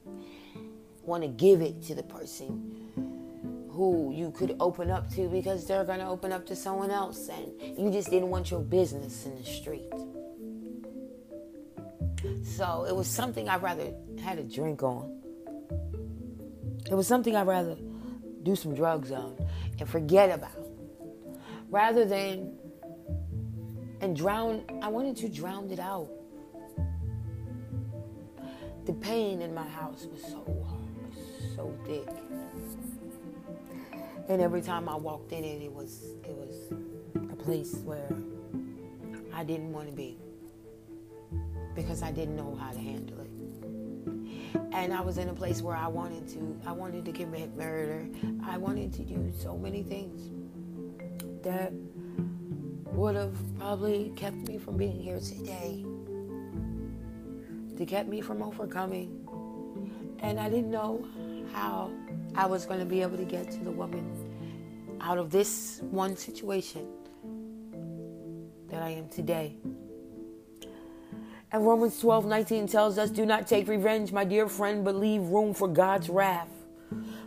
want 1.02 1.22
to 1.22 1.28
give 1.28 1.60
it 1.60 1.82
to 1.84 1.94
the 1.94 2.02
person 2.02 2.76
who 3.70 4.12
you 4.14 4.30
could 4.30 4.56
open 4.58 4.90
up 4.90 5.08
to 5.10 5.28
because 5.28 5.66
they're 5.66 5.84
going 5.84 5.98
to 5.98 6.06
open 6.06 6.32
up 6.32 6.46
to 6.46 6.56
someone 6.56 6.90
else 6.90 7.28
and 7.28 7.78
you 7.78 7.90
just 7.90 8.10
didn't 8.10 8.30
want 8.30 8.50
your 8.50 8.60
business 8.60 9.26
in 9.26 9.36
the 9.36 9.44
street. 9.44 9.92
So 12.42 12.86
it 12.88 12.96
was 12.96 13.06
something 13.06 13.48
I 13.48 13.56
rather 13.56 13.92
had 14.22 14.38
a 14.38 14.42
drink 14.42 14.82
on. 14.82 15.20
It 16.90 16.94
was 16.94 17.06
something 17.06 17.36
I'd 17.36 17.46
rather 17.46 17.76
do 18.42 18.56
some 18.56 18.74
drugs 18.74 19.12
on 19.12 19.36
and 19.78 19.88
forget 19.88 20.30
about 20.30 20.66
rather 21.68 22.04
than 22.04 22.56
and 24.00 24.16
drown. 24.16 24.64
I 24.82 24.88
wanted 24.88 25.16
to 25.18 25.28
drown 25.28 25.70
it 25.70 25.80
out. 25.80 26.08
The 28.84 28.92
pain 28.92 29.42
in 29.42 29.52
my 29.54 29.66
house 29.66 30.06
was 30.06 30.22
so 30.22 30.66
so 31.56 31.74
thick. 31.86 32.06
And 34.28 34.42
every 34.42 34.60
time 34.60 34.88
I 34.88 34.96
walked 34.96 35.32
in 35.32 35.42
it, 35.42 35.62
it 35.62 35.72
was 35.72 36.14
it 36.24 36.34
was 36.34 36.72
a 37.32 37.36
place 37.36 37.76
where 37.84 38.08
I 39.32 39.42
didn't 39.42 39.72
want 39.72 39.88
to 39.88 39.94
be 39.94 40.18
because 41.74 42.02
I 42.02 42.12
didn't 42.12 42.36
know 42.36 42.54
how 42.54 42.72
to 42.72 42.78
handle 42.78 43.20
it. 43.20 43.30
And 44.72 44.92
I 44.92 45.00
was 45.00 45.18
in 45.18 45.28
a 45.28 45.34
place 45.34 45.62
where 45.62 45.76
I 45.76 45.88
wanted 45.88 46.28
to 46.28 46.60
I 46.66 46.72
wanted 46.72 47.04
to 47.06 47.12
commit 47.12 47.56
murder. 47.56 48.06
I 48.44 48.58
wanted 48.58 48.92
to 48.94 49.02
do 49.02 49.32
so 49.42 49.56
many 49.56 49.82
things 49.82 50.30
that 51.42 51.72
would 52.92 53.16
have 53.16 53.36
probably 53.58 54.12
kept 54.16 54.36
me 54.48 54.58
from 54.58 54.76
being 54.76 55.00
here 55.00 55.20
today. 55.20 55.84
To 57.76 57.86
kept 57.86 58.08
me 58.08 58.20
from 58.20 58.42
overcoming. 58.42 59.28
And 60.20 60.40
I 60.40 60.48
didn't 60.48 60.70
know 60.70 61.06
how 61.52 61.90
I 62.34 62.46
was 62.46 62.64
going 62.64 62.80
to 62.80 62.86
be 62.86 63.02
able 63.02 63.16
to 63.16 63.24
get 63.24 63.50
to 63.52 63.64
the 63.64 63.70
woman 63.70 64.04
out 65.00 65.18
of 65.18 65.30
this 65.30 65.80
one 65.90 66.16
situation 66.16 66.86
that 68.68 68.82
I 68.82 68.90
am 68.90 69.08
today. 69.08 69.56
And 71.52 71.64
Romans 71.64 71.98
12 72.00 72.26
19 72.26 72.66
tells 72.66 72.98
us, 72.98 73.10
Do 73.10 73.24
not 73.24 73.46
take 73.46 73.68
revenge, 73.68 74.12
my 74.12 74.24
dear 74.24 74.48
friend, 74.48 74.84
but 74.84 74.96
leave 74.96 75.22
room 75.22 75.54
for 75.54 75.68
God's 75.68 76.08
wrath. 76.08 76.50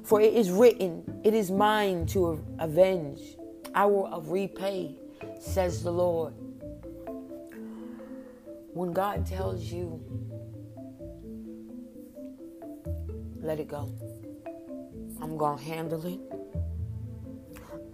For 0.04 0.22
it 0.22 0.34
is 0.34 0.52
written, 0.52 1.22
It 1.24 1.34
is 1.34 1.52
mine 1.52 2.06
to 2.08 2.44
avenge. 2.60 3.20
I 3.74 3.86
will 3.86 4.22
repay, 4.28 4.96
says 5.40 5.84
the 5.84 5.92
Lord. 5.92 6.34
When 8.74 8.94
God 8.94 9.26
tells 9.26 9.64
you, 9.64 10.00
let 13.42 13.60
it 13.60 13.68
go. 13.68 13.92
I'm 15.22 15.38
going 15.38 15.58
to 15.58 15.64
handle 15.64 16.06
it. 16.06 16.20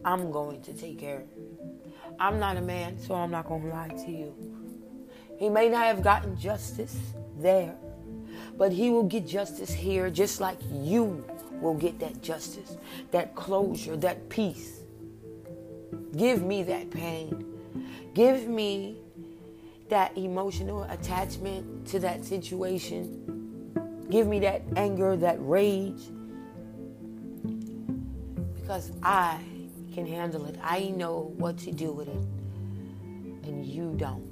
I'm 0.03 0.31
going 0.31 0.62
to 0.63 0.73
take 0.73 0.99
care. 0.99 1.23
I'm 2.19 2.39
not 2.39 2.58
a 2.58 2.62
man, 2.62 2.99
so 2.99 3.15
I'm 3.15 3.31
not 3.31 3.47
going 3.47 3.63
to 3.63 3.69
lie 3.69 3.89
to 3.89 4.12
you. 4.12 4.34
He 5.38 5.49
may 5.49 5.69
not 5.69 5.86
have 5.86 6.01
gotten 6.01 6.38
justice 6.38 6.97
there, 7.38 7.75
but 8.58 8.71
he 8.71 8.89
will 8.89 9.03
get 9.03 9.27
justice 9.27 9.71
here 9.71 10.10
just 10.10 10.39
like 10.39 10.58
you 10.71 11.25
will 11.62 11.73
get 11.73 11.99
that 11.99 12.21
justice, 12.21 12.77
that 13.12 13.36
closure, 13.36 13.97
that 13.97 14.29
peace. 14.29 14.85
Give 16.15 16.41
me 16.43 16.63
that 16.63 16.91
pain. 16.91 17.45
Give 18.13 18.48
me 18.48 18.98
that 19.89 20.17
emotional 20.17 20.84
attachment 20.84 21.86
to 21.88 22.00
that 22.00 22.24
situation. 22.24 23.71
Give 24.10 24.26
me 24.26 24.39
that 24.39 24.63
anger, 24.76 25.17
that 25.17 25.38
rage. 25.39 26.02
Because 28.56 28.91
I 29.04 29.39
can 29.93 30.08
handle 30.08 30.45
it. 30.45 30.58
I 30.63 30.93
know 30.95 31.34
what 31.38 31.58
to 31.60 31.71
do 31.71 31.91
with 31.91 32.08
it. 32.08 33.48
And 33.48 33.65
you 33.65 33.93
don't. 33.98 34.24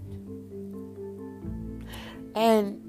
And 2.35 2.79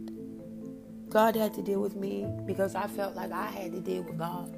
God 1.11 1.37
had 1.37 1.53
to 1.55 1.63
deal 1.63 1.81
with 1.81 1.97
me 1.97 2.27
because 2.47 2.75
I 2.75 2.87
felt 2.87 3.15
like 3.15 3.33
I 3.33 3.47
had 3.47 3.73
to 3.73 3.81
deal 3.81 4.03
with 4.03 4.19
God. 4.19 4.57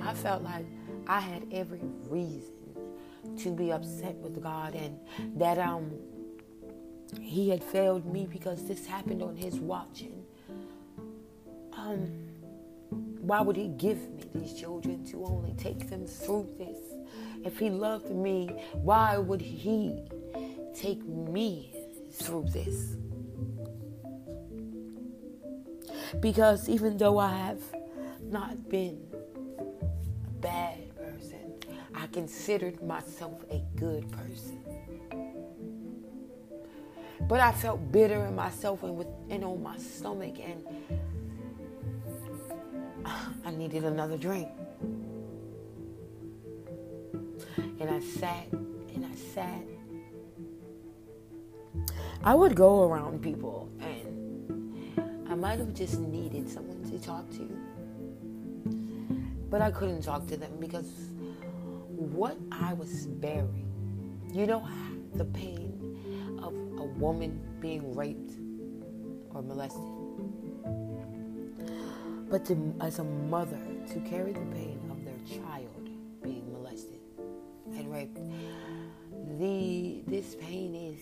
I 0.00 0.14
felt 0.14 0.42
like 0.42 0.64
I 1.06 1.20
had 1.20 1.46
every 1.52 1.80
reason 2.08 2.53
to 3.38 3.50
be 3.50 3.72
upset 3.72 4.14
with 4.16 4.42
God 4.42 4.74
and 4.74 4.98
that 5.36 5.58
um 5.58 5.92
he 7.20 7.48
had 7.48 7.62
failed 7.62 8.04
me 8.06 8.26
because 8.30 8.66
this 8.66 8.86
happened 8.86 9.22
on 9.22 9.36
his 9.36 9.54
watch 9.56 10.02
and 10.02 10.24
um 11.76 12.34
why 13.20 13.40
would 13.40 13.56
he 13.56 13.68
give 13.68 13.98
me 14.10 14.24
these 14.34 14.52
children 14.54 15.04
to 15.06 15.24
only 15.24 15.54
take 15.54 15.88
them 15.88 16.06
through 16.06 16.46
this? 16.58 16.76
If 17.44 17.58
he 17.58 17.70
loved 17.70 18.10
me 18.10 18.50
why 18.72 19.18
would 19.18 19.40
he 19.40 20.04
take 20.74 21.04
me 21.06 21.72
through 22.12 22.46
this? 22.52 22.96
Because 26.20 26.68
even 26.68 26.96
though 26.96 27.18
I 27.18 27.34
have 27.36 27.62
not 28.22 28.68
been 28.68 29.00
bad 30.40 30.83
I 31.94 32.06
considered 32.08 32.82
myself 32.82 33.44
a 33.50 33.62
good 33.76 34.10
person. 34.10 34.60
But 37.28 37.40
I 37.40 37.52
felt 37.52 37.90
bitter 37.92 38.26
in 38.26 38.34
myself 38.34 38.82
and, 38.82 38.96
with, 38.96 39.06
and 39.30 39.44
on 39.44 39.62
my 39.62 39.78
stomach, 39.78 40.34
and 40.40 40.64
I 43.44 43.50
needed 43.52 43.84
another 43.84 44.16
drink. 44.16 44.48
And 47.80 47.90
I 47.90 48.00
sat 48.00 48.50
and 48.52 49.06
I 49.06 49.14
sat. 49.14 49.62
I 52.22 52.34
would 52.34 52.54
go 52.54 52.88
around 52.88 53.22
people, 53.22 53.68
and 53.80 55.28
I 55.30 55.34
might 55.34 55.58
have 55.58 55.74
just 55.74 56.00
needed 56.00 56.50
someone 56.50 56.82
to 56.90 56.98
talk 56.98 57.30
to. 57.32 57.48
But 59.50 59.62
I 59.62 59.70
couldn't 59.70 60.02
talk 60.02 60.26
to 60.28 60.36
them 60.36 60.52
because 60.58 61.13
what 62.12 62.36
I 62.52 62.74
was 62.74 63.06
bearing. 63.06 63.70
You 64.32 64.46
know 64.46 64.66
the 65.14 65.24
pain 65.24 66.38
of 66.42 66.52
a 66.78 66.84
woman 66.98 67.40
being 67.60 67.94
raped 67.94 68.32
or 69.30 69.42
molested. 69.42 69.82
But 72.30 72.44
to, 72.46 72.74
as 72.80 72.98
a 72.98 73.04
mother, 73.04 73.60
to 73.92 74.00
carry 74.00 74.32
the 74.32 74.46
pain 74.46 74.80
of 74.90 75.04
their 75.04 75.38
child 75.38 75.88
being 76.22 76.52
molested 76.52 77.00
and 77.72 77.92
raped, 77.92 78.18
the 79.38 80.02
this 80.06 80.34
pain 80.34 80.74
is 80.74 81.00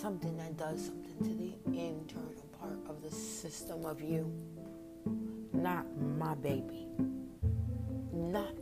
something 0.00 0.36
that 0.36 0.56
does 0.56 0.86
something 0.86 1.18
to 1.24 1.34
the 1.34 1.78
internal 1.78 2.46
part 2.60 2.78
of 2.88 3.02
the 3.02 3.10
system 3.10 3.84
of 3.84 4.00
you. 4.00 4.30
Not 5.52 5.86
my 6.00 6.34
baby. 6.34 6.86
Not 8.12 8.56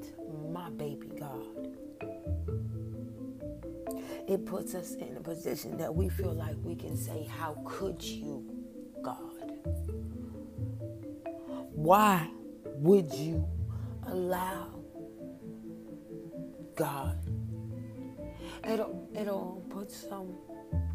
my 0.52 0.70
baby 0.70 1.03
God. 1.18 1.74
It 4.26 4.46
puts 4.46 4.74
us 4.74 4.94
in 4.94 5.16
a 5.16 5.20
position 5.20 5.76
that 5.78 5.94
we 5.94 6.08
feel 6.08 6.32
like 6.32 6.56
we 6.62 6.74
can 6.74 6.96
say, 6.96 7.24
How 7.24 7.56
could 7.64 8.02
you, 8.02 8.44
God? 9.02 9.52
Why 11.72 12.28
would 12.64 13.12
you 13.12 13.46
allow 14.06 14.68
God? 16.74 17.18
It'll, 18.66 19.08
it'll 19.14 19.62
put 19.68 19.90
some 19.90 20.38
um, 20.72 20.90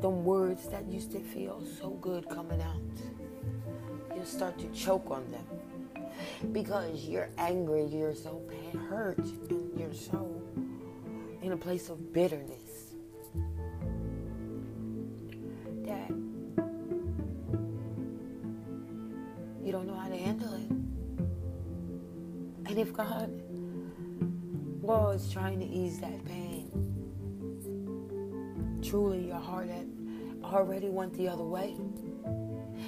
the 0.00 0.08
words 0.08 0.68
that 0.68 0.86
used 0.90 1.12
to 1.12 1.20
feel 1.20 1.62
so 1.80 1.90
good 2.00 2.28
coming 2.30 2.62
out. 2.62 4.16
You'll 4.16 4.24
start 4.24 4.58
to 4.60 4.68
choke 4.68 5.10
on 5.10 5.30
them 5.30 5.44
because 6.52 7.04
you're 7.04 7.30
angry, 7.38 7.84
you're 7.86 8.14
so 8.14 8.42
hurt, 8.88 9.18
and 9.18 9.78
you're 9.78 9.94
so 9.94 10.42
in 11.42 11.52
a 11.52 11.56
place 11.56 11.88
of 11.88 12.12
bitterness 12.12 12.94
that 15.84 16.10
you 19.64 19.72
don't 19.72 19.86
know 19.86 19.94
how 19.96 20.08
to 20.08 20.16
handle 20.16 20.54
it. 20.54 20.70
And 22.70 22.78
if 22.78 22.92
God 22.92 23.30
was 24.80 25.30
trying 25.32 25.58
to 25.60 25.66
ease 25.66 25.98
that 26.00 26.24
pain, 26.24 26.70
truly 28.82 29.26
your 29.26 29.36
heart 29.36 29.68
had 29.68 29.88
already 30.44 30.88
went 30.88 31.14
the 31.14 31.28
other 31.28 31.44
way. 31.44 31.76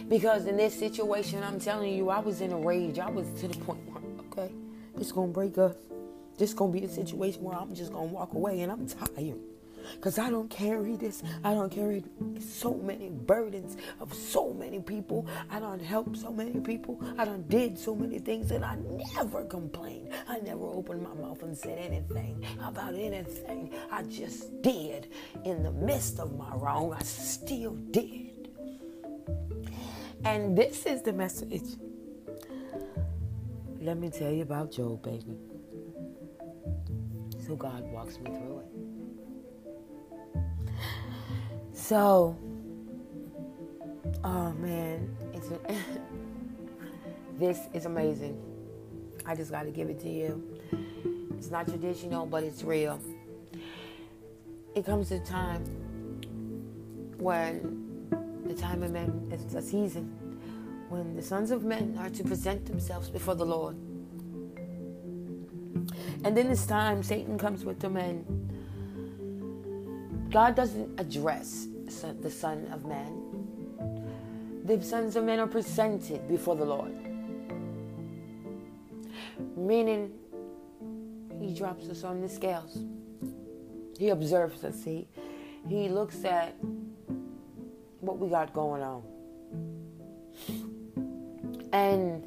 Because 0.09 0.47
in 0.47 0.57
this 0.57 0.79
situation, 0.79 1.43
I'm 1.43 1.59
telling 1.59 1.95
you, 1.95 2.11
I 2.11 2.19
was 2.19 2.41
in 2.41 2.53
a 2.53 2.59
rage. 2.59 2.99
I 2.99 3.09
was 3.09 3.27
to 3.41 3.49
the 3.49 3.59
point 3.59 3.81
where, 3.89 4.03
okay, 4.27 4.53
this 4.97 5.13
gonna 5.13 5.33
break 5.33 5.57
us. 5.59 5.75
This 6.37 6.53
gonna 6.53 6.73
be 6.73 6.85
a 6.85 6.89
situation 6.89 7.43
where 7.43 7.57
I'm 7.57 7.75
just 7.75 7.93
gonna 7.93 8.07
walk 8.07 8.35
away 8.35 8.61
and 8.61 8.73
I'm 8.73 8.87
tired. 8.87 9.39
Cause 10.01 10.19
I 10.19 10.31
don't 10.31 10.49
carry 10.49 10.97
this. 10.97 11.23
I 11.45 11.55
don't 11.55 11.71
carry 11.71 12.03
so 12.41 12.75
many 12.75 13.11
burdens 13.11 13.77
of 14.01 14.15
so 14.15 14.53
many 14.55 14.81
people. 14.81 15.27
I 15.51 15.61
don't 15.61 15.81
help 15.81 16.17
so 16.17 16.33
many 16.33 16.59
people. 16.61 17.01
I 17.19 17.25
don't 17.25 17.49
did 17.49 17.79
so 17.79 17.95
many 17.95 18.19
things 18.19 18.51
and 18.51 18.65
I 18.65 18.77
never 19.15 19.45
complained. 19.45 20.11
I 20.29 20.39
never 20.39 20.65
opened 20.65 21.03
my 21.03 21.15
mouth 21.15 21.43
and 21.43 21.57
said 21.57 21.79
anything 21.79 22.45
about 22.63 22.95
anything. 22.95 23.73
I 23.91 24.03
just 24.05 24.63
did. 24.63 25.09
In 25.45 25.63
the 25.63 25.73
midst 25.73 26.19
of 26.19 26.37
my 26.37 26.55
wrong, 26.55 26.95
I 26.95 27.03
still 27.03 27.75
did. 27.91 28.35
And 30.25 30.57
this 30.57 30.87
is 30.87 31.03
the 31.03 31.13
message 31.13 31.77
let 33.85 33.99
me 33.99 34.09
tell 34.09 34.33
you 34.33 34.43
about 34.43 34.73
Job, 34.73 35.03
baby. 35.03 35.37
So 37.47 37.55
God 37.55 37.83
walks 37.93 38.19
me 38.19 38.31
through 38.31 38.61
it. 38.61 38.67
So, 41.75 42.35
oh 44.25 44.53
man, 44.55 45.15
it's 45.35 45.51
this 47.39 47.61
is 47.75 47.85
amazing. 47.85 48.41
I 49.27 49.35
just 49.35 49.51
got 49.51 49.65
to 49.65 49.71
give 49.71 49.91
it 49.91 50.01
to 50.01 50.09
you. 50.09 50.43
It's 51.37 51.51
not 51.51 51.69
traditional, 51.69 52.25
but 52.25 52.43
it's 52.43 52.63
real. 52.65 52.99
It 54.75 54.87
comes 54.87 55.13
a 55.13 55.19
time 55.21 55.63
when 57.19 57.84
the 58.45 58.55
time 58.55 58.83
of 58.83 58.91
men 58.91 59.31
is 59.33 59.55
a 59.55 59.63
season 59.63 60.13
when 60.89 61.17
the 61.17 61.23
sons 61.23 61.51
of 61.51 61.65
men 61.65 61.97
are 61.99 62.11
to 62.11 62.23
present 62.23 62.67
themselves 62.67 63.09
before 63.09 63.35
the 63.35 63.45
Lord. 63.45 63.77
And 66.25 66.39
in 66.39 66.49
this 66.49 66.67
time 66.67 67.03
Satan 67.03 67.39
comes 67.39 67.65
with 67.65 67.81
the 67.81 67.91
men. 67.91 68.25
God 70.31 70.55
doesn't 70.55 70.99
address 71.01 71.69
the 72.21 72.31
Son 72.31 72.67
of 72.73 72.85
Man. 72.85 74.63
The 74.65 74.83
sons 74.83 75.17
of 75.17 75.25
men 75.25 75.39
are 75.39 75.47
presented 75.47 76.27
before 76.29 76.57
the 76.57 76.65
Lord. 76.65 76.93
Meaning, 79.57 80.13
He 81.41 81.55
drops 81.55 81.89
us 81.89 82.03
on 82.03 82.21
the 82.21 82.29
scales. 82.29 82.79
He 83.99 84.09
observes 84.09 84.65
us. 84.65 84.83
He, 84.83 85.07
he 85.69 85.89
looks 85.89 86.25
at 86.25 86.57
what 88.05 88.19
we 88.19 88.29
got 88.29 88.53
going 88.53 88.83
on. 88.83 89.03
And 91.73 92.25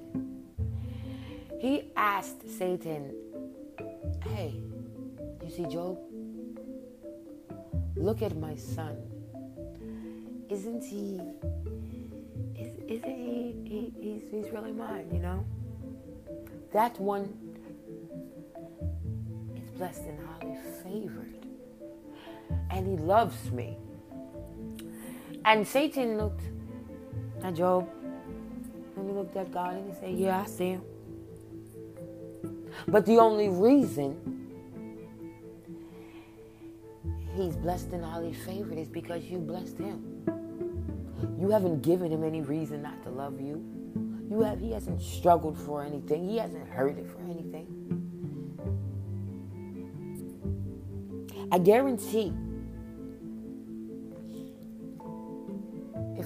he 1.59 1.91
asked 1.95 2.49
Satan, 2.57 3.15
Hey, 4.23 4.61
you 5.43 5.49
see 5.49 5.65
Job? 5.65 5.97
Look 7.95 8.21
at 8.21 8.35
my 8.37 8.55
son. 8.55 8.97
Isn't 10.49 10.83
he? 10.83 11.19
Is, 12.59 12.77
isn't 12.87 13.17
he, 13.17 13.55
he? 13.65 13.93
He's, 13.99 14.29
he's 14.29 14.51
really 14.51 14.71
mine, 14.71 15.09
you 15.11 15.19
know? 15.19 15.45
That 16.73 16.99
one 16.99 17.33
is 19.55 19.69
blessed 19.71 20.03
and 20.03 20.19
highly 20.27 20.57
favored. 20.83 21.33
And 22.69 22.87
he 22.87 23.03
loves 23.03 23.51
me. 23.51 23.77
And 25.47 25.65
Satan 25.65 26.17
looked 26.17 26.41
at 27.41 27.55
Job 27.55 27.89
and 28.97 29.09
he 29.09 29.15
looked 29.15 29.37
at 29.37 29.49
God 29.49 29.75
and 29.75 29.93
he 29.93 29.97
said, 29.97 30.19
Yeah, 30.19 30.41
I 30.41 30.45
see 30.45 30.71
him. 30.71 30.81
But 32.89 33.05
the 33.05 33.17
only 33.17 33.47
reason 33.47 34.17
he's 37.33 37.55
blessed 37.55 37.93
and 37.93 38.03
highly 38.03 38.33
favored 38.33 38.77
is 38.77 38.89
because 38.89 39.23
you 39.23 39.37
blessed 39.37 39.77
him. 39.77 40.03
You 41.39 41.49
haven't 41.49 41.81
given 41.81 42.11
him 42.11 42.25
any 42.25 42.41
reason 42.41 42.81
not 42.81 43.01
to 43.03 43.09
love 43.09 43.39
you. 43.39 43.63
You 44.29 44.41
have 44.41 44.59
he 44.59 44.73
hasn't 44.73 45.01
struggled 45.01 45.57
for 45.57 45.81
anything. 45.81 46.27
He 46.27 46.35
hasn't 46.39 46.67
hurt 46.67 46.97
it 46.97 47.07
for 47.09 47.21
anything. 47.21 47.67
I 51.53 51.57
guarantee 51.57 52.33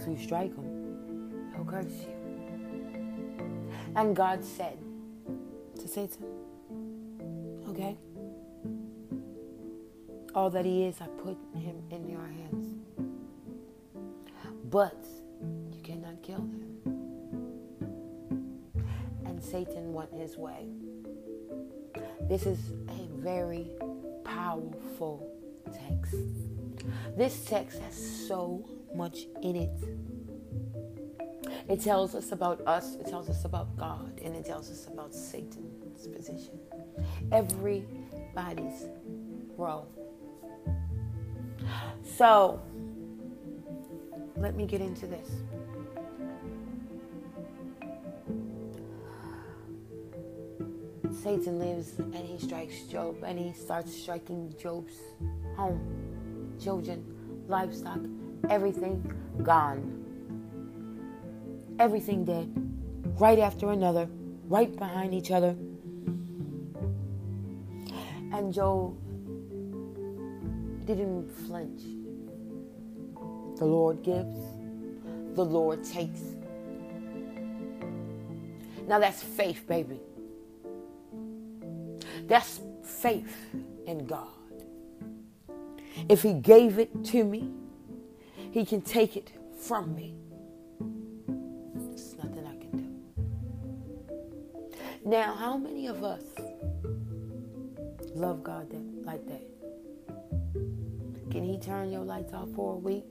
you 0.07 0.17
strike 0.17 0.55
him, 0.55 1.51
he'll 1.55 1.65
curse 1.65 1.91
you. 1.91 2.15
And 3.95 4.15
God 4.15 4.43
said 4.43 4.77
to 5.79 5.87
Satan, 5.87 6.25
Okay? 7.71 7.97
All 10.35 10.49
that 10.49 10.65
he 10.65 10.83
is, 10.83 10.99
I 10.99 11.07
put 11.07 11.37
him 11.55 11.81
in 11.89 12.09
your 12.09 12.27
hands. 12.27 12.67
But 14.69 15.05
you 15.71 15.81
cannot 15.81 16.21
kill 16.21 16.39
him. 16.39 16.77
And 19.25 19.41
Satan 19.41 19.93
went 19.93 20.13
his 20.13 20.37
way. 20.37 20.67
This 22.21 22.45
is 22.45 22.59
a 22.89 23.07
very 23.21 23.67
powerful 24.25 25.27
text. 25.65 26.15
This 27.17 27.45
text 27.45 27.79
has 27.79 28.27
so 28.27 28.67
much 28.95 29.27
in 29.41 29.55
it. 29.55 29.83
It 31.67 31.81
tells 31.81 32.15
us 32.15 32.31
about 32.31 32.61
us, 32.67 32.95
it 32.95 33.07
tells 33.07 33.29
us 33.29 33.45
about 33.45 33.77
God, 33.77 34.19
and 34.23 34.35
it 34.35 34.45
tells 34.45 34.69
us 34.69 34.87
about 34.87 35.13
Satan's 35.13 36.07
position. 36.07 36.59
Everybody's 37.31 38.87
role. 39.57 39.87
So, 42.17 42.61
let 44.37 44.55
me 44.55 44.65
get 44.65 44.81
into 44.81 45.07
this. 45.07 45.29
Satan 51.21 51.59
lives 51.59 51.99
and 51.99 52.15
he 52.15 52.39
strikes 52.39 52.81
Job 52.83 53.23
and 53.23 53.37
he 53.37 53.53
starts 53.53 53.95
striking 53.95 54.53
Job's 54.59 54.95
home, 55.55 56.55
children, 56.59 57.05
livestock, 57.47 57.99
everything 58.49 59.01
gone. 59.43 59.97
Everything 61.79 62.25
dead, 62.25 62.51
right 63.19 63.39
after 63.39 63.71
another, 63.71 64.07
right 64.47 64.75
behind 64.77 65.13
each 65.13 65.31
other. 65.31 65.55
And 68.33 68.53
Job 68.53 68.97
didn't 70.85 71.29
flinch. 71.47 71.81
The 73.57 73.65
Lord 73.65 74.03
gives, 74.03 74.37
the 75.35 75.45
Lord 75.45 75.83
takes. 75.83 76.21
Now 78.87 78.99
that's 78.99 79.21
faith, 79.21 79.65
baby. 79.67 79.99
That's 82.27 82.61
faith 82.83 83.35
in 83.85 84.05
God. 84.05 84.27
If 86.09 86.21
He 86.21 86.33
gave 86.33 86.79
it 86.79 87.03
to 87.05 87.23
me, 87.23 87.51
He 88.51 88.65
can 88.65 88.81
take 88.81 89.15
it 89.15 89.31
from 89.61 89.95
me. 89.95 90.13
There's 91.73 92.15
nothing 92.17 92.45
I 92.45 92.57
can 92.61 92.77
do. 92.77 92.89
Now, 95.05 95.33
how 95.33 95.55
many 95.55 95.87
of 95.87 96.03
us 96.03 96.23
love 98.13 98.43
God 98.43 98.69
that, 98.69 99.05
like 99.05 99.25
that? 99.27 99.47
Can 101.31 101.45
He 101.45 101.57
turn 101.59 101.91
your 101.93 102.03
lights 102.03 102.33
off 102.33 102.49
for 102.53 102.73
a 102.73 102.77
week? 102.77 103.05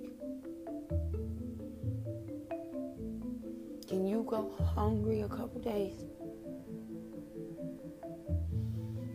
Can 3.88 4.07
you 4.07 4.26
go 4.28 4.53
hungry 4.74 5.22
a 5.22 5.28
couple 5.28 5.59
days? 5.62 6.05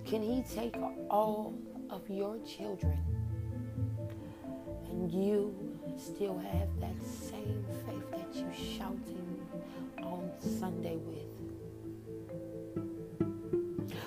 Can 0.06 0.24
He 0.24 0.44
take 0.56 0.76
all 1.10 1.54
of 1.92 2.10
your 2.10 2.40
children 2.40 2.98
and 4.90 5.12
you 5.12 5.75
still 5.98 6.38
have 6.38 6.70
that 6.80 6.96
same 7.06 7.66
faith 7.86 8.12
that 8.12 8.36
you 8.36 8.48
shouting 8.54 9.48
on 10.02 10.30
Sunday 10.60 10.98
with? 10.98 11.26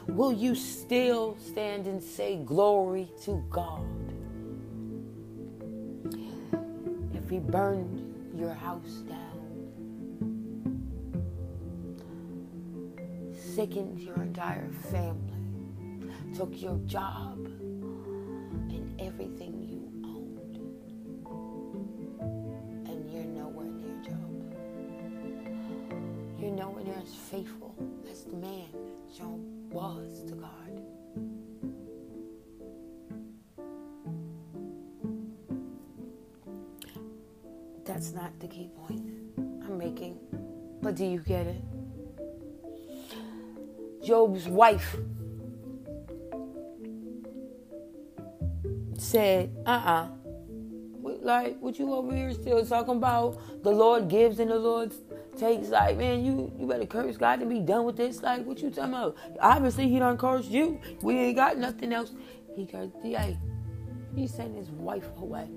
Will 0.06 0.32
you 0.32 0.54
still 0.54 1.36
stand 1.38 1.86
and 1.86 2.02
say 2.02 2.36
glory 2.44 3.10
to 3.24 3.44
God? 3.50 3.84
If 7.14 7.30
He 7.30 7.38
burned 7.38 8.34
your 8.34 8.54
house 8.54 9.02
down, 9.08 9.28
sickened 13.34 14.00
your 14.00 14.16
entire 14.22 14.70
family, 14.90 15.34
took 16.34 16.60
your 16.60 16.78
job 16.86 17.38
and 18.70 19.00
everything 19.00 19.57
You're 26.40 26.54
you're 26.86 26.96
as 27.02 27.14
faithful 27.30 27.74
as 28.08 28.22
the 28.24 28.36
man 28.36 28.68
that 28.72 29.18
Job 29.18 29.40
was 29.72 30.24
to 30.28 30.34
God. 30.34 30.82
That's 37.84 38.12
not 38.12 38.38
the 38.38 38.46
key 38.46 38.70
point 38.86 39.02
I'm 39.36 39.76
making, 39.78 40.18
but 40.80 40.94
do 40.94 41.04
you 41.04 41.18
get 41.20 41.46
it? 41.46 41.62
Job's 44.04 44.46
wife 44.46 44.96
said, 48.96 49.56
uh 49.66 49.70
uh-uh. 49.70 50.04
uh 50.04 50.08
Like, 51.22 51.58
what 51.58 51.78
you 51.78 51.92
over 51.92 52.14
here 52.14 52.32
still 52.32 52.64
talking 52.64 52.96
about? 52.96 53.62
The 53.64 53.70
Lord 53.70 54.08
gives 54.08 54.38
and 54.38 54.50
the 54.50 54.58
Lord 54.58 54.92
takes 55.38 55.68
like, 55.68 55.96
man, 55.96 56.24
you 56.24 56.52
you 56.58 56.66
better 56.66 56.86
curse 56.86 57.16
God 57.16 57.40
to 57.40 57.46
be 57.46 57.60
done 57.60 57.84
with 57.84 57.96
this. 57.96 58.22
Like, 58.22 58.44
what 58.44 58.60
you 58.60 58.70
talking 58.70 58.94
about? 58.94 59.16
Obviously, 59.40 59.88
he 59.88 59.98
done 59.98 60.16
cursed 60.16 60.50
you. 60.50 60.80
We 61.02 61.18
ain't 61.18 61.36
got 61.36 61.58
nothing 61.58 61.92
else. 61.92 62.12
He 62.56 62.66
cursed, 62.66 62.92
yeah, 63.04 63.32
he 64.16 64.26
sent 64.26 64.56
his 64.56 64.70
wife 64.70 65.08
away 65.18 65.48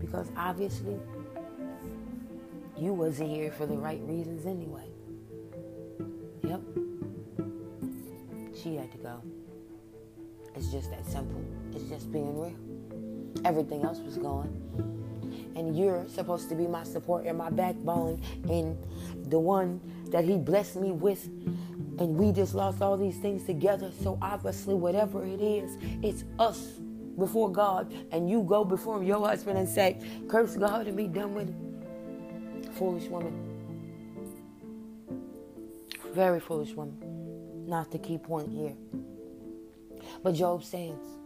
because 0.00 0.28
obviously 0.36 0.98
you 2.76 2.92
wasn't 2.92 3.30
here 3.30 3.50
for 3.52 3.66
the 3.66 3.76
right 3.76 4.00
reasons 4.02 4.44
anyway. 4.44 4.88
Yep, 6.42 6.60
she 8.54 8.76
had 8.76 8.90
to 8.92 8.98
go. 8.98 9.22
It's 10.54 10.68
just 10.72 10.90
that 10.90 11.06
simple. 11.06 11.44
It's 11.74 11.84
just 11.84 12.10
being 12.10 12.38
real. 12.38 12.56
Everything 13.44 13.84
else 13.84 13.98
was 13.98 14.16
gone 14.16 14.50
and 15.56 15.76
you're 15.76 16.06
supposed 16.08 16.48
to 16.50 16.54
be 16.54 16.66
my 16.66 16.84
support 16.84 17.24
and 17.26 17.38
my 17.38 17.50
backbone 17.50 18.20
and 18.48 18.76
the 19.30 19.38
one 19.38 19.80
that 20.10 20.24
he 20.24 20.36
blessed 20.36 20.76
me 20.76 20.92
with. 20.92 21.24
And 21.98 22.16
we 22.16 22.30
just 22.30 22.54
lost 22.54 22.82
all 22.82 22.96
these 22.96 23.16
things 23.18 23.44
together. 23.44 23.90
So 24.02 24.18
obviously 24.20 24.74
whatever 24.74 25.24
it 25.24 25.40
is 25.40 25.78
it's 26.02 26.24
us 26.38 26.60
before 27.18 27.50
god. 27.50 27.92
And 28.12 28.28
you 28.28 28.42
go 28.42 28.64
before 28.64 29.02
your 29.02 29.26
husband 29.26 29.58
and 29.58 29.68
say 29.68 29.98
curse 30.28 30.56
god 30.56 30.86
and 30.86 30.96
be 30.96 31.08
done 31.08 31.34
with 31.34 31.48
it. 31.48 32.74
Foolish 32.74 33.08
woman. 33.08 33.34
Very 36.12 36.40
foolish 36.40 36.74
woman. 36.74 37.66
Not 37.66 37.90
the 37.90 37.98
key 37.98 38.18
point 38.18 38.50
here. 38.52 38.76
But 40.22 40.34
job 40.34 40.62
says 40.62 41.16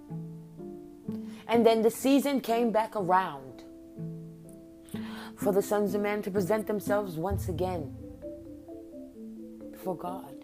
and 1.50 1.66
then 1.66 1.82
the 1.82 1.90
season 1.90 2.40
came 2.40 2.70
back 2.70 2.94
around 2.94 3.49
for 5.40 5.52
the 5.52 5.62
sons 5.62 5.94
of 5.94 6.02
men 6.02 6.20
to 6.22 6.30
present 6.30 6.66
themselves 6.66 7.16
once 7.16 7.48
again 7.48 7.96
before 9.72 9.96
God. 9.96 10.34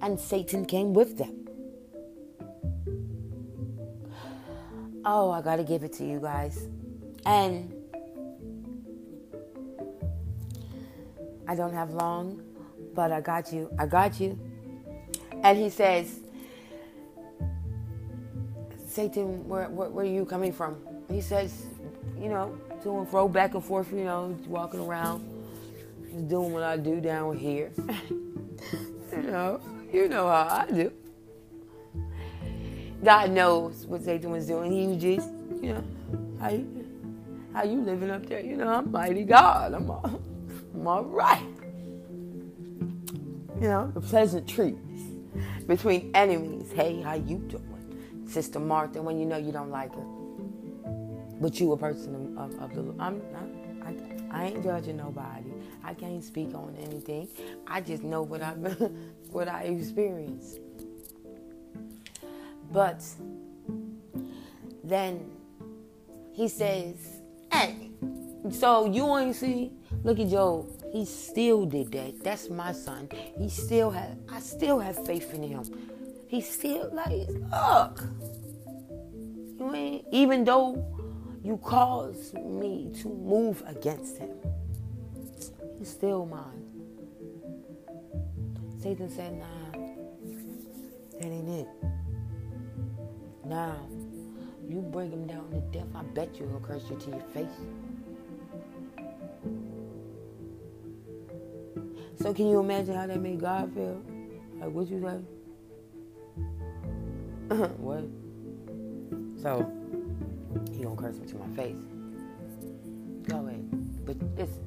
And 0.00 0.18
Satan 0.18 0.64
came 0.64 0.94
with 0.94 1.18
them. 1.18 1.48
Oh, 5.04 5.32
I 5.32 5.42
got 5.42 5.56
to 5.56 5.64
give 5.64 5.82
it 5.82 5.92
to 5.94 6.04
you 6.04 6.20
guys. 6.20 6.68
And 7.26 7.74
I 11.48 11.56
don't 11.56 11.74
have 11.74 11.90
long, 11.90 12.40
but 12.94 13.10
I 13.10 13.20
got 13.20 13.52
you. 13.52 13.74
I 13.76 13.86
got 13.86 14.20
you. 14.20 14.38
And 15.42 15.58
he 15.58 15.68
says, 15.68 16.20
Satan, 18.86 19.48
where, 19.48 19.68
where, 19.68 19.88
where 19.88 20.04
are 20.04 20.08
you 20.08 20.24
coming 20.24 20.52
from? 20.52 20.76
He 21.10 21.20
says, 21.20 21.66
you 22.20 22.28
know, 22.28 22.56
to 22.82 22.98
and 22.98 23.08
fro, 23.08 23.28
back 23.28 23.54
and 23.54 23.64
forth, 23.64 23.92
you 23.92 24.04
know, 24.04 24.36
walking 24.46 24.80
around, 24.80 25.24
just 26.12 26.28
doing 26.28 26.52
what 26.52 26.62
I 26.62 26.76
do 26.76 27.00
down 27.00 27.36
here. 27.36 27.72
you 29.12 29.22
know, 29.22 29.60
you 29.92 30.08
know 30.08 30.26
how 30.28 30.66
I 30.66 30.70
do. 30.70 30.92
God 33.02 33.30
knows 33.30 33.86
what 33.86 34.02
Satan 34.02 34.30
was 34.30 34.46
doing. 34.46 34.72
He 34.72 34.86
was 34.88 35.02
just, 35.02 35.30
you 35.62 35.74
know, 35.74 35.84
how 36.40 36.50
you, 36.50 36.86
how 37.52 37.62
you 37.64 37.80
living 37.80 38.10
up 38.10 38.26
there? 38.26 38.40
You 38.40 38.56
know, 38.56 38.68
I'm 38.68 38.90
mighty 38.90 39.24
God. 39.24 39.74
I'm 39.74 39.90
all, 39.90 40.20
I'm 40.74 40.86
all 40.86 41.04
right. 41.04 41.46
You 43.60 43.68
know, 43.68 43.90
the 43.92 44.00
pleasant 44.00 44.48
treats 44.48 44.78
between 45.66 46.10
enemies. 46.14 46.70
Hey, 46.72 47.00
how 47.02 47.14
you 47.14 47.38
doing, 47.38 48.26
Sister 48.28 48.58
Martha? 48.60 49.02
When 49.02 49.18
you 49.18 49.26
know 49.26 49.36
you 49.36 49.52
don't 49.52 49.70
like 49.70 49.94
her. 49.94 50.17
But 51.40 51.60
you 51.60 51.72
a 51.72 51.76
person 51.76 52.36
of, 52.36 52.54
of, 52.60 52.74
the. 52.74 52.94
I'm. 52.98 53.22
I, 53.34 53.88
I, 53.88 53.94
I 54.30 54.44
ain't 54.46 54.62
judging 54.62 54.96
nobody. 54.96 55.50
I 55.84 55.94
can't 55.94 56.22
speak 56.22 56.54
on 56.54 56.76
anything. 56.80 57.28
I 57.66 57.80
just 57.80 58.02
know 58.02 58.22
what 58.22 58.42
I've 58.42 58.58
what 59.30 59.48
I 59.48 59.62
experienced. 59.62 60.58
But 62.72 63.02
then 64.82 65.30
he 66.32 66.48
says, 66.48 67.20
"Hey, 67.52 67.90
so 68.50 68.86
you 68.86 69.16
ain't 69.16 69.36
see? 69.36 69.72
Look 70.02 70.18
at 70.18 70.28
Job. 70.28 70.66
He 70.92 71.04
still 71.04 71.66
did 71.66 71.92
that. 71.92 72.24
That's 72.24 72.50
my 72.50 72.72
son. 72.72 73.08
He 73.38 73.48
still 73.48 73.90
had. 73.90 74.18
I 74.28 74.40
still 74.40 74.80
have 74.80 75.06
faith 75.06 75.32
in 75.34 75.44
him. 75.44 75.64
He 76.26 76.40
still 76.40 76.90
like 76.92 77.28
look. 77.28 78.02
You 79.60 79.72
ain't 79.72 80.04
even 80.10 80.44
though." 80.44 80.97
You 81.48 81.56
caused 81.56 82.34
me 82.34 82.92
to 83.00 83.08
move 83.08 83.62
against 83.66 84.18
him. 84.18 84.36
He's 85.78 85.88
still 85.88 86.26
mine. 86.26 86.44
Satan 88.82 89.08
said, 89.08 89.32
Nah, 89.38 89.72
that 91.18 91.24
ain't 91.24 91.48
it. 91.48 91.68
Now, 93.46 93.78
you 94.68 94.82
bring 94.82 95.10
him 95.10 95.26
down 95.26 95.50
to 95.52 95.60
death, 95.72 95.86
I 95.94 96.02
bet 96.02 96.38
you 96.38 96.46
he'll 96.48 96.60
curse 96.60 96.84
you 96.90 96.98
to 96.98 97.10
your 97.12 97.24
face. 97.32 97.48
So, 102.20 102.34
can 102.34 102.50
you 102.50 102.60
imagine 102.60 102.94
how 102.94 103.06
that 103.06 103.22
made 103.22 103.40
God 103.40 103.72
feel? 103.72 104.02
Like, 104.60 104.70
what 104.70 104.86
you 104.88 105.00
say? 105.00 105.18
what? 107.78 108.04
So, 109.40 109.77
he 110.72 110.82
gonna 110.82 110.96
curse 110.96 111.16
me 111.16 111.26
to 111.26 111.36
my 111.36 111.48
face. 111.56 111.76
Go 113.28 113.46
ahead. 113.46 113.64
But 114.06 114.16
it's 114.36 114.58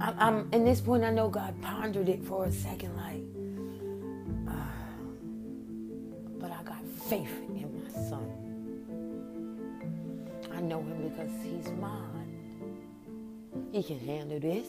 I'm, 0.00 0.14
I'm 0.18 0.48
in 0.52 0.64
this 0.64 0.80
point. 0.80 1.04
I 1.04 1.10
know 1.10 1.28
God 1.28 1.60
pondered 1.62 2.08
it 2.08 2.22
for 2.24 2.44
a 2.46 2.52
second, 2.52 2.96
like, 2.96 3.22
uh, 4.48 4.52
but 6.38 6.50
I 6.50 6.62
got 6.62 6.84
faith 7.08 7.32
in 7.48 7.82
my 7.82 7.90
son. 7.90 8.30
I 10.54 10.60
know 10.60 10.80
him 10.80 11.08
because 11.08 11.30
he's 11.42 11.72
mine. 11.72 12.12
He 13.72 13.82
can 13.82 13.98
handle 14.00 14.40
this. 14.40 14.66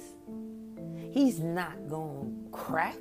He's 1.11 1.39
not 1.39 1.87
gonna 1.89 2.29
crack. 2.51 2.97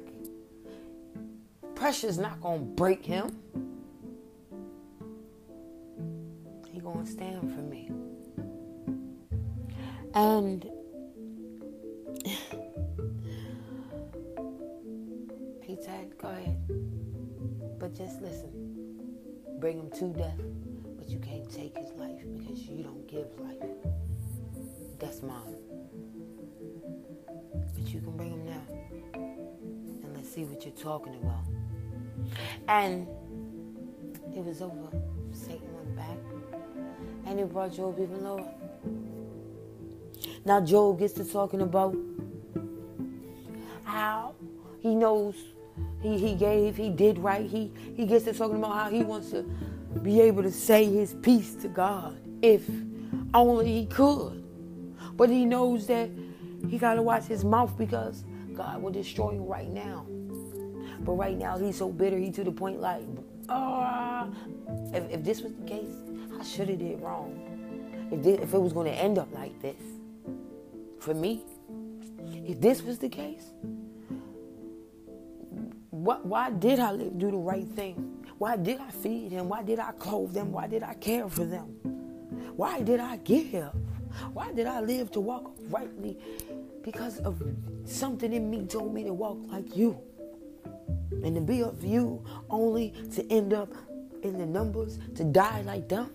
Pressure's 1.74 2.18
not 2.18 2.40
gonna 2.40 2.58
break 2.58 3.04
him. 3.04 3.38
Stand 7.06 7.54
for 7.54 7.62
me. 7.62 7.90
And 10.14 10.64
he 15.62 15.76
said, 15.76 16.18
Go 16.18 16.28
ahead. 16.28 16.58
But 17.78 17.94
just 17.94 18.20
listen. 18.20 18.50
Bring 19.60 19.78
him 19.78 19.90
to 19.90 20.08
death, 20.18 20.40
but 20.98 21.08
you 21.08 21.18
can't 21.18 21.50
take 21.50 21.76
his 21.76 21.90
life 21.92 22.22
because 22.36 22.66
you 22.66 22.82
don't 22.82 23.06
give 23.06 23.26
life. 23.38 23.62
That's 24.98 25.22
mine. 25.22 25.56
But 27.74 27.88
you 27.92 28.00
can 28.00 28.16
bring 28.16 28.32
him 28.32 28.44
now. 28.44 28.62
And 29.14 30.14
let's 30.14 30.28
see 30.28 30.44
what 30.44 30.64
you're 30.64 30.74
talking 30.74 31.14
about. 31.14 31.44
And 32.68 33.06
it 34.34 34.44
was 34.44 34.60
over. 34.60 34.90
Satan 35.32 35.72
went 35.74 35.96
back 35.96 36.18
and 37.26 37.40
it 37.40 37.52
brought 37.52 37.74
Job 37.74 37.98
even 38.00 38.22
lower. 38.22 38.48
Now 40.44 40.60
Job 40.60 40.98
gets 40.98 41.14
to 41.14 41.24
talking 41.24 41.60
about 41.60 41.96
how 43.84 44.34
he 44.80 44.94
knows 44.94 45.34
he, 46.02 46.18
he 46.18 46.34
gave, 46.34 46.76
he 46.76 46.90
did 46.90 47.18
right. 47.18 47.48
He 47.48 47.72
he 47.96 48.06
gets 48.06 48.24
to 48.26 48.32
talking 48.32 48.56
about 48.56 48.74
how 48.74 48.90
he 48.90 49.02
wants 49.02 49.30
to 49.30 49.42
be 50.02 50.20
able 50.20 50.42
to 50.42 50.52
say 50.52 50.84
his 50.84 51.14
piece 51.14 51.54
to 51.56 51.68
God 51.68 52.18
if 52.42 52.68
only 53.34 53.66
he 53.66 53.86
could. 53.86 54.44
But 55.16 55.30
he 55.30 55.44
knows 55.44 55.86
that 55.86 56.10
he 56.68 56.78
gotta 56.78 57.02
watch 57.02 57.24
his 57.24 57.44
mouth 57.44 57.76
because 57.76 58.24
God 58.54 58.82
will 58.82 58.92
destroy 58.92 59.30
him 59.32 59.46
right 59.46 59.70
now. 59.70 60.06
But 61.00 61.12
right 61.12 61.36
now 61.36 61.58
he's 61.58 61.76
so 61.76 61.90
bitter, 61.90 62.18
he 62.18 62.30
to 62.32 62.44
the 62.44 62.52
point 62.52 62.80
like, 62.80 63.02
oh, 63.48 64.32
if, 64.92 65.10
if 65.10 65.24
this 65.24 65.40
was 65.40 65.52
the 65.54 65.64
case, 65.64 65.94
I 66.38 66.44
should 66.44 66.68
have 66.68 66.78
did 66.78 67.00
wrong. 67.00 68.08
If, 68.12 68.22
this, 68.22 68.40
if 68.40 68.54
it 68.54 68.58
was 68.60 68.72
going 68.72 68.90
to 68.90 68.96
end 68.96 69.18
up 69.18 69.32
like 69.32 69.60
this, 69.60 69.82
for 71.00 71.14
me, 71.14 71.44
if 72.24 72.60
this 72.60 72.82
was 72.82 72.98
the 72.98 73.08
case, 73.08 73.52
what, 75.90 76.24
why 76.26 76.50
did 76.50 76.78
I 76.78 76.96
do 76.96 77.30
the 77.30 77.36
right 77.36 77.66
thing? 77.66 78.24
Why 78.38 78.56
did 78.56 78.80
I 78.80 78.90
feed 78.90 79.32
them? 79.32 79.48
Why 79.48 79.62
did 79.62 79.78
I 79.78 79.92
clothe 79.92 80.32
them? 80.32 80.52
Why 80.52 80.66
did 80.66 80.82
I 80.82 80.94
care 80.94 81.28
for 81.28 81.44
them? 81.44 81.66
Why 82.54 82.82
did 82.82 83.00
I 83.00 83.16
give? 83.16 83.70
Why 84.32 84.52
did 84.52 84.66
I 84.66 84.80
live 84.80 85.10
to 85.12 85.20
walk 85.20 85.56
rightly? 85.68 86.18
Because 86.82 87.18
of 87.18 87.42
something 87.84 88.32
in 88.32 88.50
me 88.50 88.66
told 88.66 88.94
me 88.94 89.04
to 89.04 89.12
walk 89.12 89.38
like 89.48 89.76
you. 89.76 89.98
And 91.24 91.34
to 91.34 91.40
be 91.40 91.62
of 91.62 91.82
you 91.82 92.24
only 92.50 92.94
to 93.14 93.32
end 93.32 93.52
up 93.52 93.72
in 94.22 94.38
the 94.38 94.46
numbers, 94.46 94.98
to 95.14 95.24
die 95.24 95.62
like 95.62 95.88
them. 95.88 96.10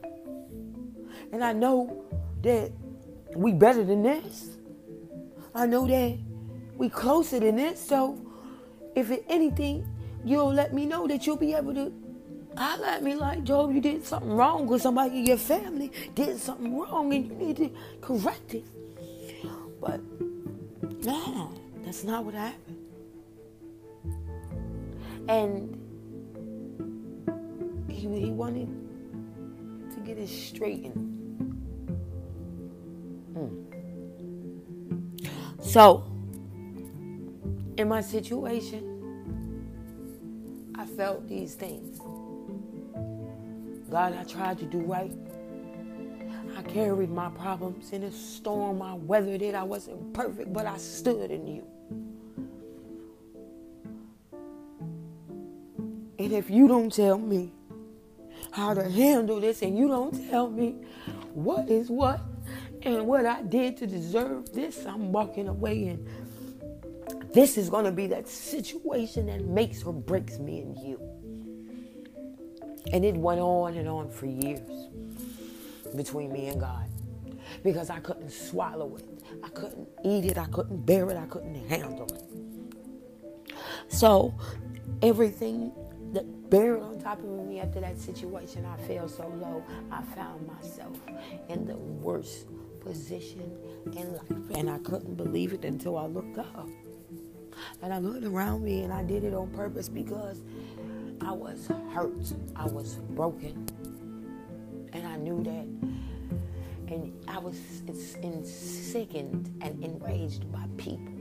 And 1.32 1.44
I 1.44 1.54
know 1.54 2.04
that 2.42 2.72
we 3.36 3.54
better 3.54 3.84
than 3.84 4.04
this. 4.04 4.58
I 5.54 5.66
know 5.66 5.88
that 5.88 6.18
we 6.78 6.90
closer 6.90 7.40
than 7.40 7.56
this. 7.56 7.80
So 7.80 8.18
if 8.96 9.12
it 9.12 9.26
anything, 9.30 9.88
you'll 10.26 10.54
let 10.54 10.74
me 10.74 10.86
know 10.86 11.08
that 11.08 11.26
you'll 11.26 11.38
be 11.38 11.54
able 11.54 11.74
to 11.74 11.94
holler 12.58 12.88
at 12.88 13.04
me 13.04 13.16
like, 13.16 13.44
Job, 13.44 13.74
you 13.74 13.82
did 13.82 14.04
something 14.04 14.32
wrong 14.32 14.68
with 14.68 14.82
somebody 14.82 15.20
in 15.20 15.26
your 15.26 15.38
family 15.38 15.92
did 16.16 16.38
something 16.38 16.78
wrong 16.78 17.14
and 17.14 17.28
you 17.28 17.34
need 17.36 17.58
to 17.58 17.70
correct 18.02 18.54
it. 18.54 18.66
But 19.80 20.02
no, 21.04 21.54
that's 21.84 22.04
not 22.04 22.26
what 22.26 22.34
happened. 22.34 22.78
And 25.28 25.78
he, 27.90 28.08
he 28.20 28.32
wanted 28.32 28.68
to 29.94 30.00
get 30.02 30.18
it 30.18 30.28
straightened. 30.28 31.11
So, 35.62 36.04
in 37.78 37.88
my 37.88 38.02
situation, 38.02 38.88
I 40.76 40.86
felt 40.86 41.28
these 41.28 41.56
things. 41.56 42.00
God, 43.90 44.14
I 44.14 44.24
tried 44.24 44.58
to 44.60 44.66
do 44.66 44.80
right. 44.80 45.14
I 46.58 46.62
carried 46.64 47.10
my 47.10 47.30
problems 47.30 47.92
in 47.92 48.04
a 48.04 48.12
storm. 48.12 48.82
I 48.82 48.96
weathered 48.96 49.42
it. 49.42 49.56
I 49.56 49.64
wasn't 49.64 50.14
perfect, 50.14 50.52
but 50.52 50.66
I 50.66 50.78
stood 50.78 51.32
in 51.32 51.48
you. 51.48 51.64
And 56.20 56.34
if 56.34 56.50
you 56.50 56.68
don't 56.68 56.92
tell 56.94 57.18
me 57.18 57.54
how 58.52 58.74
to 58.74 58.90
handle 58.90 59.40
this 59.40 59.62
and 59.62 59.78
you 59.78 59.88
don't 59.88 60.30
tell 60.30 60.50
me 60.50 60.76
what 61.34 61.70
is 61.70 61.90
what 61.90 62.22
and 62.84 63.06
what 63.06 63.26
I 63.26 63.42
did 63.44 63.78
to 63.78 63.88
deserve 63.88 64.54
this, 64.54 64.86
I'm 64.86 65.12
walking 65.12 65.48
away 65.48 65.88
and 65.88 66.08
this 67.34 67.58
is 67.58 67.70
going 67.70 67.86
to 67.86 67.92
be 67.92 68.08
that 68.08 68.28
situation 68.28 69.28
that 69.28 69.46
makes 69.46 69.84
or 69.84 69.94
breaks 69.94 70.38
me 70.38 70.60
and 70.62 70.78
you. 70.78 71.00
And 72.92 73.06
it 73.06 73.16
went 73.16 73.40
on 73.40 73.76
and 73.76 73.88
on 73.88 74.10
for 74.10 74.26
years 74.26 74.90
between 75.96 76.32
me 76.34 76.48
and 76.48 76.60
God 76.60 76.90
because 77.64 77.90
I 77.90 78.00
couldn't 78.00 78.32
swallow 78.32 78.98
it. 78.98 79.06
I 79.44 79.50
couldn't 79.50 79.88
eat 80.04 80.26
it. 80.26 80.38
I 80.38 80.46
couldn't 80.48 80.86
bear 80.86 81.10
it. 81.10 81.18
I 81.18 81.26
couldn't 81.28 81.56
handle 81.70 82.08
it. 82.08 83.54
So 83.88 84.34
everything 85.02 85.72
that 86.14 86.50
buried 86.50 86.84
on 86.84 87.00
top 87.00 87.20
of 87.20 87.26
me 87.48 87.62
after 87.62 87.80
that 87.80 87.98
situation, 87.98 88.66
I 88.66 88.76
fell 88.88 89.08
so 89.08 89.28
low, 89.28 89.64
I 89.92 90.02
found 90.16 90.48
myself 90.48 90.98
in 91.48 91.66
the 91.66 91.78
worst 91.78 92.48
position 92.82 93.58
in 93.96 94.14
life. 94.14 94.58
And 94.58 94.70
I 94.70 94.78
couldn't 94.80 95.16
believe 95.16 95.54
it 95.54 95.64
until 95.64 95.98
I 95.98 96.06
looked 96.06 96.38
up. 96.38 96.68
And 97.82 97.94
I 97.94 98.00
looked 98.00 98.26
around 98.26 98.64
me 98.64 98.84
and 98.84 98.92
I 98.92 99.04
did 99.04 99.24
it 99.24 99.34
on 99.34 99.50
purpose 99.52 99.88
because 99.90 100.42
I 101.22 101.32
was 101.32 101.68
hurt. 101.94 102.34
I 102.56 102.66
was 102.66 102.96
broken. 103.12 103.68
And 104.94 105.08
I 105.08 105.16
knew 105.16 105.44
that. 105.44 105.68
And 106.92 107.14
I 107.28 107.38
was 107.40 107.58
sickened 108.44 109.54
and 109.62 109.84
enraged 109.84 110.52
by 110.52 110.66
people. 110.78 111.14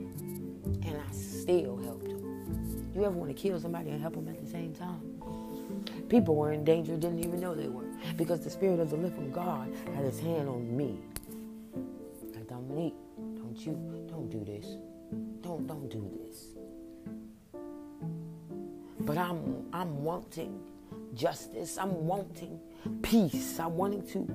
And 0.65 0.97
I 0.97 1.13
still 1.13 1.77
helped 1.77 2.05
them. 2.05 2.91
You 2.95 3.05
ever 3.05 3.17
want 3.17 3.31
to 3.31 3.41
kill 3.41 3.61
somebody 3.61 3.91
and 3.91 4.01
help 4.01 4.15
them 4.15 4.29
at 4.29 4.41
the 4.41 4.51
same 4.51 4.75
time? 4.75 5.01
People 6.09 6.35
were 6.35 6.53
in 6.53 6.65
danger, 6.65 6.97
didn't 6.97 7.21
even 7.21 7.39
know 7.41 7.55
they 7.55 7.69
were. 7.69 7.85
Because 8.17 8.41
the 8.41 8.51
Spirit 8.51 8.81
of 8.81 8.91
the 8.91 8.97
living 8.97 9.31
God 9.31 9.73
had 9.95 10.05
his 10.05 10.19
hand 10.19 10.49
on 10.49 10.77
me. 10.77 10.99
Don't 12.77 13.57
you, 13.67 14.07
don't 14.09 14.31
do 14.31 14.45
this. 14.45 14.67
Don't, 15.43 15.67
don't 15.67 15.89
do 15.89 16.11
this. 16.25 16.57
But 19.01 19.17
I'm 19.17 19.67
I'm 19.73 20.05
wanting 20.05 20.61
justice. 21.15 21.79
I'm 21.79 22.07
wanting 22.07 22.61
peace. 23.03 23.59
I'm 23.59 23.77
wanting 23.77 24.07
to 24.09 24.29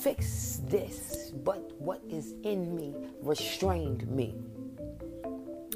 fix 0.00 0.60
this. 0.68 1.32
But 1.44 1.72
what 1.78 2.02
is 2.08 2.34
in 2.44 2.76
me 2.76 2.94
restrained 3.22 4.06
me. 4.08 4.34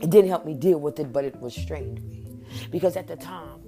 It 0.03 0.11
didn't 0.11 0.29
help 0.29 0.45
me 0.47 0.55
deal 0.55 0.79
with 0.79 0.99
it, 1.01 1.13
but 1.13 1.25
it 1.25 1.35
restrained 1.41 2.03
me. 2.09 2.27
Because 2.71 2.97
at 2.97 3.07
the 3.07 3.17
time, 3.17 3.60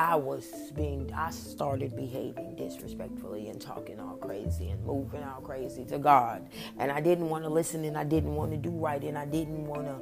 I 0.00 0.16
was 0.16 0.72
being, 0.74 1.12
I 1.14 1.30
started 1.30 1.94
behaving 1.94 2.56
disrespectfully 2.56 3.50
and 3.50 3.60
talking 3.60 4.00
all 4.00 4.16
crazy 4.16 4.70
and 4.70 4.82
moving 4.82 5.22
all 5.22 5.42
crazy 5.42 5.84
to 5.84 5.98
God. 5.98 6.48
And 6.78 6.90
I 6.90 7.02
didn't 7.02 7.28
want 7.28 7.44
to 7.44 7.50
listen 7.50 7.84
and 7.84 7.98
I 7.98 8.04
didn't 8.04 8.34
want 8.34 8.50
to 8.52 8.56
do 8.56 8.70
right 8.70 9.04
and 9.04 9.18
I 9.18 9.26
didn't 9.26 9.66
want 9.66 9.84
to 9.84 9.98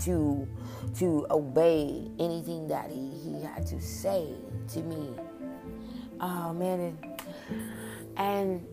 to 0.00 0.46
to 0.98 1.26
obey 1.30 2.10
anything 2.18 2.68
that 2.68 2.90
he, 2.90 3.10
he 3.24 3.42
had 3.42 3.66
to 3.68 3.80
say 3.80 4.34
to 4.74 4.80
me. 4.80 5.08
Oh 6.20 6.52
man, 6.52 6.80
and, 6.80 6.98
and 8.18 8.66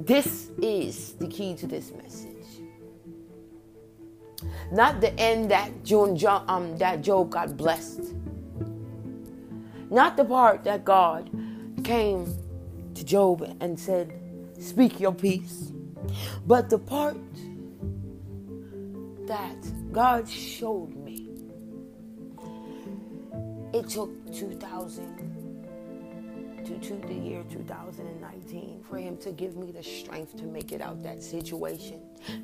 this 0.00 0.50
is 0.60 1.14
the 1.14 1.26
key 1.26 1.56
to 1.56 1.66
this 1.66 1.90
message. 1.92 2.33
Not 4.72 5.00
the 5.00 5.18
end 5.18 5.50
that 5.50 5.84
Job, 5.84 6.44
um, 6.48 6.76
that 6.78 7.02
Job 7.02 7.30
got 7.30 7.56
blessed. 7.56 8.14
Not 9.90 10.16
the 10.16 10.24
part 10.24 10.64
that 10.64 10.84
God 10.84 11.30
came 11.84 12.26
to 12.94 13.04
Job 13.04 13.56
and 13.60 13.78
said, 13.78 14.12
"Speak 14.58 15.00
your 15.00 15.12
piece," 15.12 15.72
but 16.46 16.70
the 16.70 16.78
part 16.78 17.16
that 19.26 19.92
God 19.92 20.28
showed 20.28 20.94
me. 20.96 21.28
It 23.72 23.88
took 23.88 24.10
2000 24.32 25.33
to, 26.64 26.78
to 26.78 26.94
the 27.06 27.14
year 27.14 27.44
2019 27.50 28.84
for 28.88 28.96
him 28.96 29.16
to 29.18 29.32
give 29.32 29.56
me 29.56 29.70
the 29.70 29.82
strength 29.82 30.36
to 30.36 30.44
make 30.44 30.72
it 30.72 30.80
out 30.80 31.02
that 31.02 31.22
situation, 31.22 32.00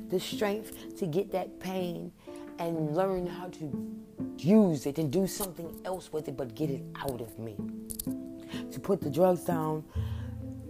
the 0.09 0.19
strength 0.19 0.95
to 0.97 1.07
get 1.07 1.31
that 1.31 1.59
pain 1.59 2.11
and 2.59 2.95
learn 2.95 3.25
how 3.25 3.47
to 3.47 3.95
use 4.37 4.85
it 4.85 4.99
and 4.99 5.11
do 5.11 5.25
something 5.25 5.81
else 5.85 6.13
with 6.13 6.27
it, 6.27 6.37
but 6.37 6.53
get 6.53 6.69
it 6.69 6.83
out 6.99 7.19
of 7.19 7.39
me. 7.39 7.55
To 8.71 8.79
put 8.79 9.01
the 9.01 9.09
drugs 9.09 9.41
down, 9.41 9.83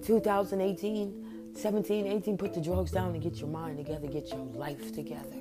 2018, 0.03 1.53
17, 1.53 2.07
18, 2.07 2.37
put 2.37 2.53
the 2.53 2.61
drugs 2.61 2.91
down 2.91 3.13
and 3.13 3.21
get 3.21 3.35
your 3.37 3.49
mind 3.49 3.77
together, 3.77 4.07
get 4.07 4.29
your 4.29 4.45
life 4.53 4.93
together. 4.93 5.35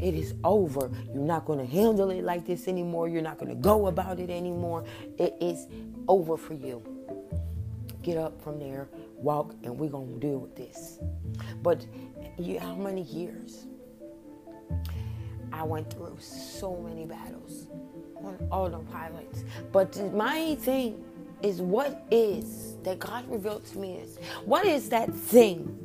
It 0.00 0.14
is 0.14 0.34
over. 0.42 0.90
You're 1.12 1.22
not 1.22 1.44
going 1.44 1.58
to 1.58 1.66
handle 1.66 2.10
it 2.10 2.24
like 2.24 2.46
this 2.46 2.66
anymore. 2.66 3.08
You're 3.08 3.22
not 3.22 3.38
going 3.38 3.50
to 3.50 3.54
go 3.54 3.86
about 3.86 4.18
it 4.18 4.30
anymore. 4.30 4.84
It 5.18 5.34
is 5.40 5.66
over 6.08 6.36
for 6.36 6.54
you. 6.54 6.93
Get 8.04 8.18
up 8.18 8.40
from 8.42 8.60
there, 8.60 8.86
walk, 9.16 9.54
and 9.64 9.78
we're 9.78 9.88
going 9.88 10.12
to 10.12 10.20
deal 10.20 10.38
with 10.38 10.54
this. 10.54 10.98
But 11.62 11.86
you, 12.38 12.60
how 12.60 12.74
many 12.74 13.02
years? 13.02 13.66
I 15.52 15.62
went 15.62 15.90
through 15.90 16.18
so 16.20 16.76
many 16.76 17.06
battles 17.06 17.68
on 18.16 18.36
autopilot. 18.50 19.44
But 19.72 19.96
my 20.14 20.56
thing 20.56 21.02
is 21.42 21.62
what 21.62 22.06
is 22.10 22.76
that 22.82 22.98
God 22.98 23.24
revealed 23.30 23.64
to 23.66 23.78
me 23.78 23.96
is 23.96 24.18
what 24.44 24.66
is 24.66 24.88
that 24.90 25.12
thing 25.14 25.78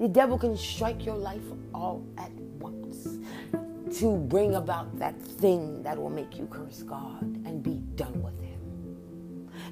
the 0.00 0.08
devil 0.08 0.38
can 0.38 0.56
strike 0.56 1.04
your 1.04 1.16
life 1.16 1.42
all 1.74 2.02
at 2.16 2.32
once 2.58 3.18
to 3.98 4.16
bring 4.16 4.54
about 4.54 4.98
that 4.98 5.20
thing 5.20 5.82
that 5.82 5.98
will 5.98 6.10
make 6.10 6.38
you 6.38 6.46
curse 6.46 6.82
God 6.82 7.22
and 7.22 7.62
be. 7.62 7.79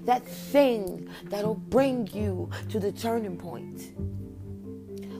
That 0.08 0.26
thing 0.26 1.06
that 1.24 1.44
will 1.44 1.54
bring 1.54 2.08
you 2.14 2.48
to 2.70 2.80
the 2.80 2.90
turning 2.90 3.36
point 3.36 3.92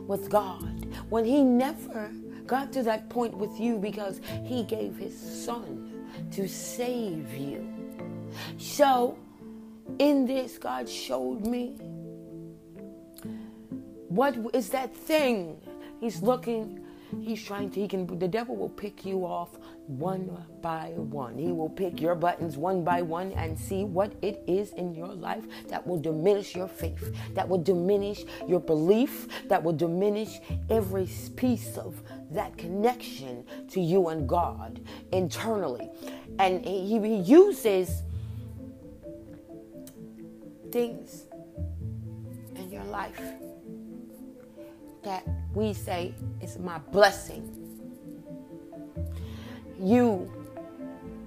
with 0.09 0.31
God 0.31 0.87
when 1.11 1.27
He 1.27 1.43
never 1.43 2.11
got 2.47 2.73
to 2.73 2.83
that 2.85 3.11
point 3.11 3.37
with 3.37 3.61
you 3.61 3.77
because 3.77 4.23
He 4.45 4.63
gave 4.63 4.97
His 4.97 5.15
Son 5.45 6.07
to 6.31 6.49
save 6.49 7.35
you. 7.35 7.69
So, 8.57 9.19
in 9.99 10.25
this, 10.25 10.57
God 10.57 10.89
showed 10.89 11.47
me 11.47 11.77
what 14.09 14.39
is 14.55 14.71
that 14.71 14.97
thing? 14.97 15.61
He's 16.01 16.23
looking, 16.23 16.81
he's 17.21 17.43
trying 17.43 17.71
to, 17.71 17.81
he 17.81 17.89
can, 17.89 18.07
the 18.19 18.29
devil 18.29 18.57
will 18.57 18.69
pick 18.69 19.05
you 19.05 19.25
off 19.25 19.59
one 19.87 20.31
by 20.61 20.93
one. 20.97 21.39
He 21.39 21.53
will 21.53 21.69
pick 21.69 22.01
your 22.01 22.15
buttons 22.15 22.57
one 22.57 22.85
by 22.85 23.03
one 23.03 23.33
and 23.33 23.59
see 23.59 23.85
what 23.85 24.13
it 24.23 24.43
is 24.47 24.73
in 24.73 24.95
your 24.95 25.09
life 25.09 25.45
that 25.69 25.87
will 25.87 25.99
diminish 25.99 26.55
your 26.55 26.69
faith, 26.69 27.15
that 27.35 27.49
will 27.49 27.63
diminish 27.63 28.25
your 28.47 28.61
belief, 28.61 29.29
that 29.49 29.63
will 29.63 29.73
diminish 29.73 30.39
every 30.71 31.09
piece 31.37 31.77
of 31.77 32.03
that 32.31 32.57
connection 32.59 33.45
to 33.71 33.81
you 33.81 34.09
and 34.09 34.29
God 34.29 34.81
internally. 35.13 35.89
And 36.39 36.65
he, 36.65 36.99
he 37.01 37.17
uses 37.17 38.03
things 40.71 41.25
in 42.57 42.71
your 42.71 42.85
life 42.85 43.21
that 45.09 45.27
we 45.55 45.73
say 45.73 46.15
is 46.43 46.59
my 46.59 46.79
blessing. 46.79 47.43
You, 49.81 50.31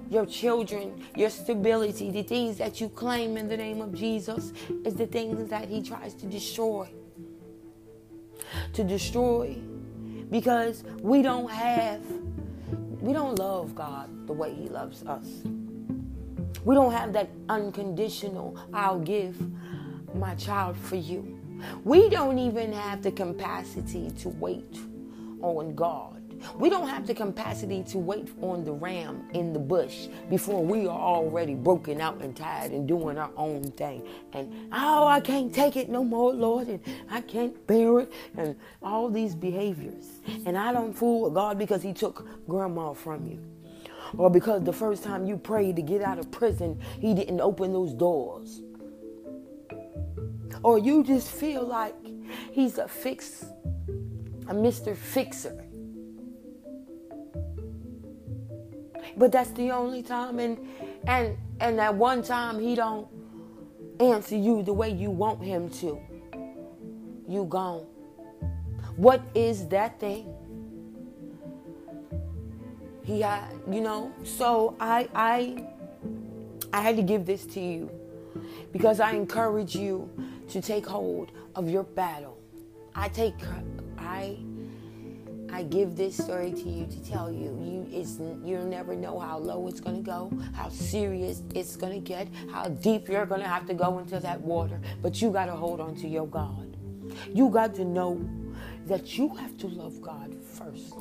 your 0.07 0.27
children, 0.27 1.03
your 1.15 1.31
stability, 1.31 2.11
the 2.11 2.21
things 2.21 2.57
that 2.59 2.79
you 2.79 2.89
claim 2.89 3.37
in 3.37 3.47
the 3.47 3.57
name 3.57 3.81
of 3.81 3.93
Jesus 3.93 4.53
is 4.85 4.93
the 4.93 5.07
things 5.07 5.49
that 5.49 5.67
he 5.67 5.81
tries 5.81 6.13
to 6.15 6.27
destroy. 6.27 6.89
To 8.73 8.83
destroy 8.83 9.57
because 10.29 10.83
we 11.01 11.23
don't 11.23 11.49
have, 11.49 12.03
we 13.01 13.13
don't 13.13 13.39
love 13.39 13.73
God 13.73 14.27
the 14.27 14.33
way 14.33 14.53
he 14.53 14.69
loves 14.69 15.03
us. 15.03 15.27
We 16.63 16.75
don't 16.75 16.91
have 16.91 17.13
that 17.13 17.29
unconditional, 17.49 18.59
I'll 18.71 18.99
give 18.99 19.35
my 20.15 20.35
child 20.35 20.77
for 20.77 20.97
you. 20.97 21.40
We 21.83 22.09
don't 22.09 22.39
even 22.39 22.73
have 22.73 23.01
the 23.01 23.11
capacity 23.11 24.11
to 24.19 24.29
wait 24.29 24.79
on 25.41 25.75
God. 25.75 26.21
We 26.55 26.69
don't 26.69 26.87
have 26.87 27.07
the 27.07 27.13
capacity 27.13 27.83
to 27.83 27.97
wait 27.97 28.29
on 28.41 28.63
the 28.63 28.71
ram 28.71 29.29
in 29.33 29.53
the 29.53 29.59
bush 29.59 30.07
before 30.29 30.63
we 30.63 30.87
are 30.87 30.99
already 30.99 31.55
broken 31.55 32.01
out 32.01 32.21
and 32.21 32.35
tired 32.35 32.71
and 32.71 32.87
doing 32.87 33.17
our 33.17 33.31
own 33.37 33.63
thing. 33.71 34.07
And 34.33 34.69
oh, 34.71 35.07
I 35.07 35.19
can't 35.19 35.53
take 35.53 35.75
it 35.75 35.89
no 35.89 36.03
more, 36.03 36.33
Lord, 36.33 36.67
and 36.67 36.79
I 37.09 37.21
can't 37.21 37.65
bear 37.67 37.99
it, 38.01 38.11
and 38.37 38.55
all 38.81 39.09
these 39.09 39.35
behaviors. 39.35 40.05
And 40.45 40.57
I 40.57 40.73
don't 40.73 40.93
fool 40.93 41.21
with 41.21 41.33
God 41.33 41.57
because 41.57 41.83
He 41.83 41.93
took 41.93 42.27
grandma 42.47 42.93
from 42.93 43.27
you. 43.27 43.39
Or 44.17 44.29
because 44.29 44.63
the 44.63 44.73
first 44.73 45.03
time 45.03 45.25
you 45.25 45.37
prayed 45.37 45.75
to 45.77 45.81
get 45.81 46.01
out 46.01 46.19
of 46.19 46.31
prison, 46.31 46.79
He 46.99 47.13
didn't 47.13 47.39
open 47.39 47.71
those 47.71 47.93
doors 47.93 48.61
or 50.63 50.77
you 50.77 51.03
just 51.03 51.29
feel 51.29 51.63
like 51.65 51.95
he's 52.51 52.77
a 52.77 52.87
fix, 52.87 53.45
a 54.47 54.53
Mr. 54.53 54.95
Fixer. 54.95 55.65
But 59.17 59.31
that's 59.31 59.51
the 59.51 59.71
only 59.71 60.03
time, 60.03 60.39
and 60.39 60.57
and 61.07 61.37
and 61.59 61.79
that 61.79 61.93
one 61.95 62.23
time 62.23 62.59
he 62.59 62.75
don't 62.75 63.07
answer 63.99 64.35
you 64.35 64.63
the 64.63 64.73
way 64.73 64.89
you 64.89 65.11
want 65.11 65.43
him 65.43 65.69
to. 65.69 65.99
You 67.27 67.45
gone. 67.45 67.85
What 68.95 69.21
is 69.35 69.67
that 69.69 69.99
thing? 69.99 70.33
He 73.03 73.21
had, 73.21 73.49
you 73.69 73.81
know. 73.81 74.11
So 74.23 74.75
I 74.79 75.09
I 75.13 75.65
I 76.73 76.81
had 76.81 76.95
to 76.95 77.03
give 77.03 77.25
this 77.25 77.45
to 77.47 77.59
you 77.59 77.91
because 78.71 78.99
I 78.99 79.11
encourage 79.11 79.75
you 79.75 80.09
to 80.51 80.61
take 80.61 80.85
hold 80.85 81.31
of 81.55 81.69
your 81.69 81.83
battle. 81.83 82.37
I 82.93 83.07
take 83.07 83.35
I 83.97 84.37
I 85.49 85.63
give 85.63 85.95
this 85.95 86.17
story 86.17 86.51
to 86.51 86.69
you 86.69 86.85
to 86.87 87.03
tell 87.09 87.31
you 87.31 87.57
you 87.63 87.87
it's 87.89 88.19
you'll 88.43 88.65
never 88.65 88.93
know 88.93 89.17
how 89.17 89.37
low 89.37 89.67
it's 89.67 89.79
gonna 89.79 90.01
go, 90.01 90.31
how 90.53 90.67
serious 90.67 91.41
it's 91.55 91.77
gonna 91.77 91.99
get, 91.99 92.27
how 92.51 92.65
deep 92.67 93.07
you're 93.07 93.25
gonna 93.25 93.47
have 93.47 93.65
to 93.67 93.73
go 93.73 93.99
into 93.99 94.19
that 94.19 94.41
water. 94.41 94.81
But 95.01 95.21
you 95.21 95.31
gotta 95.31 95.53
hold 95.53 95.79
on 95.79 95.95
to 95.95 96.07
your 96.07 96.27
God. 96.27 96.75
You 97.33 97.49
got 97.49 97.73
to 97.75 97.85
know 97.85 98.19
that 98.87 99.17
you 99.17 99.29
have 99.35 99.57
to 99.59 99.67
love 99.67 100.01
God 100.01 100.35
first. 100.43 100.93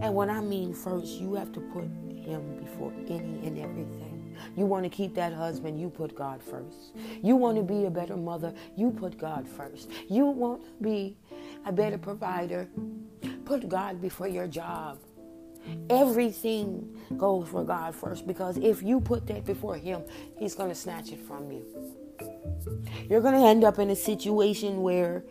And 0.00 0.14
when 0.14 0.30
I 0.30 0.40
mean 0.40 0.74
first, 0.74 1.20
you 1.20 1.34
have 1.34 1.52
to 1.52 1.60
put 1.60 1.84
him 2.28 2.56
before 2.62 2.92
any 3.08 3.46
and 3.46 3.58
everything. 3.58 4.36
You 4.56 4.66
want 4.66 4.84
to 4.84 4.90
keep 4.90 5.14
that 5.14 5.32
husband, 5.32 5.80
you 5.80 5.88
put 5.90 6.14
God 6.14 6.42
first. 6.42 6.94
You 7.22 7.36
want 7.36 7.56
to 7.56 7.62
be 7.62 7.86
a 7.86 7.90
better 7.90 8.16
mother, 8.16 8.52
you 8.76 8.90
put 8.90 9.18
God 9.18 9.48
first. 9.48 9.90
You 10.08 10.26
want 10.26 10.62
to 10.62 10.82
be 10.82 11.16
a 11.64 11.72
better 11.72 11.98
provider, 11.98 12.68
put 13.44 13.68
God 13.68 14.00
before 14.00 14.28
your 14.28 14.46
job. 14.46 14.98
Everything 15.90 16.96
goes 17.16 17.48
for 17.48 17.64
God 17.64 17.94
first 17.94 18.26
because 18.26 18.56
if 18.58 18.82
you 18.82 19.00
put 19.00 19.26
that 19.26 19.44
before 19.44 19.76
Him, 19.76 20.02
He's 20.38 20.54
going 20.54 20.68
to 20.68 20.74
snatch 20.74 21.12
it 21.12 21.20
from 21.20 21.50
you. 21.50 21.64
You're 23.08 23.20
going 23.20 23.34
to 23.34 23.46
end 23.46 23.64
up 23.64 23.78
in 23.78 23.90
a 23.90 23.96
situation 23.96 24.82
where 24.82 25.24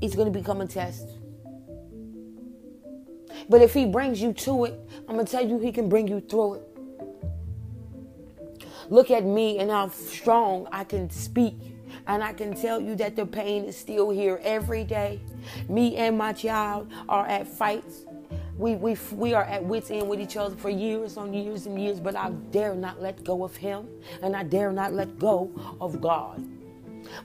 it's 0.00 0.14
going 0.14 0.32
to 0.32 0.38
become 0.38 0.60
a 0.60 0.66
test. 0.66 1.08
But 3.48 3.62
if 3.62 3.72
He 3.72 3.86
brings 3.86 4.20
you 4.20 4.32
to 4.32 4.64
it, 4.66 4.78
I'm 5.08 5.14
going 5.14 5.26
to 5.26 5.32
tell 5.32 5.46
you, 5.46 5.58
He 5.58 5.72
can 5.72 5.88
bring 5.88 6.08
you 6.08 6.20
through 6.20 6.54
it. 6.54 6.62
Look 8.90 9.10
at 9.10 9.24
me 9.24 9.58
and 9.58 9.70
how 9.70 9.88
strong 9.90 10.66
I 10.72 10.84
can 10.84 11.10
speak. 11.10 11.54
And 12.06 12.24
I 12.24 12.32
can 12.32 12.54
tell 12.54 12.80
you 12.80 12.94
that 12.96 13.16
the 13.16 13.26
pain 13.26 13.64
is 13.64 13.76
still 13.76 14.08
here 14.10 14.40
every 14.42 14.84
day. 14.84 15.20
Me 15.68 15.96
and 15.96 16.16
my 16.16 16.32
child 16.32 16.90
are 17.08 17.26
at 17.26 17.46
fights. 17.46 18.06
We, 18.56 18.74
we, 18.74 18.96
we 19.12 19.34
are 19.34 19.44
at 19.44 19.62
wits' 19.62 19.90
end 19.90 20.08
with 20.08 20.20
each 20.20 20.36
other 20.36 20.56
for 20.56 20.70
years 20.70 21.16
on 21.16 21.32
years 21.32 21.66
and 21.66 21.80
years, 21.80 22.00
but 22.00 22.16
I 22.16 22.30
dare 22.50 22.74
not 22.74 23.00
let 23.00 23.22
go 23.24 23.44
of 23.44 23.54
him, 23.54 23.86
and 24.22 24.34
I 24.34 24.42
dare 24.42 24.72
not 24.72 24.94
let 24.94 25.18
go 25.18 25.50
of 25.80 26.00
God. 26.00 26.44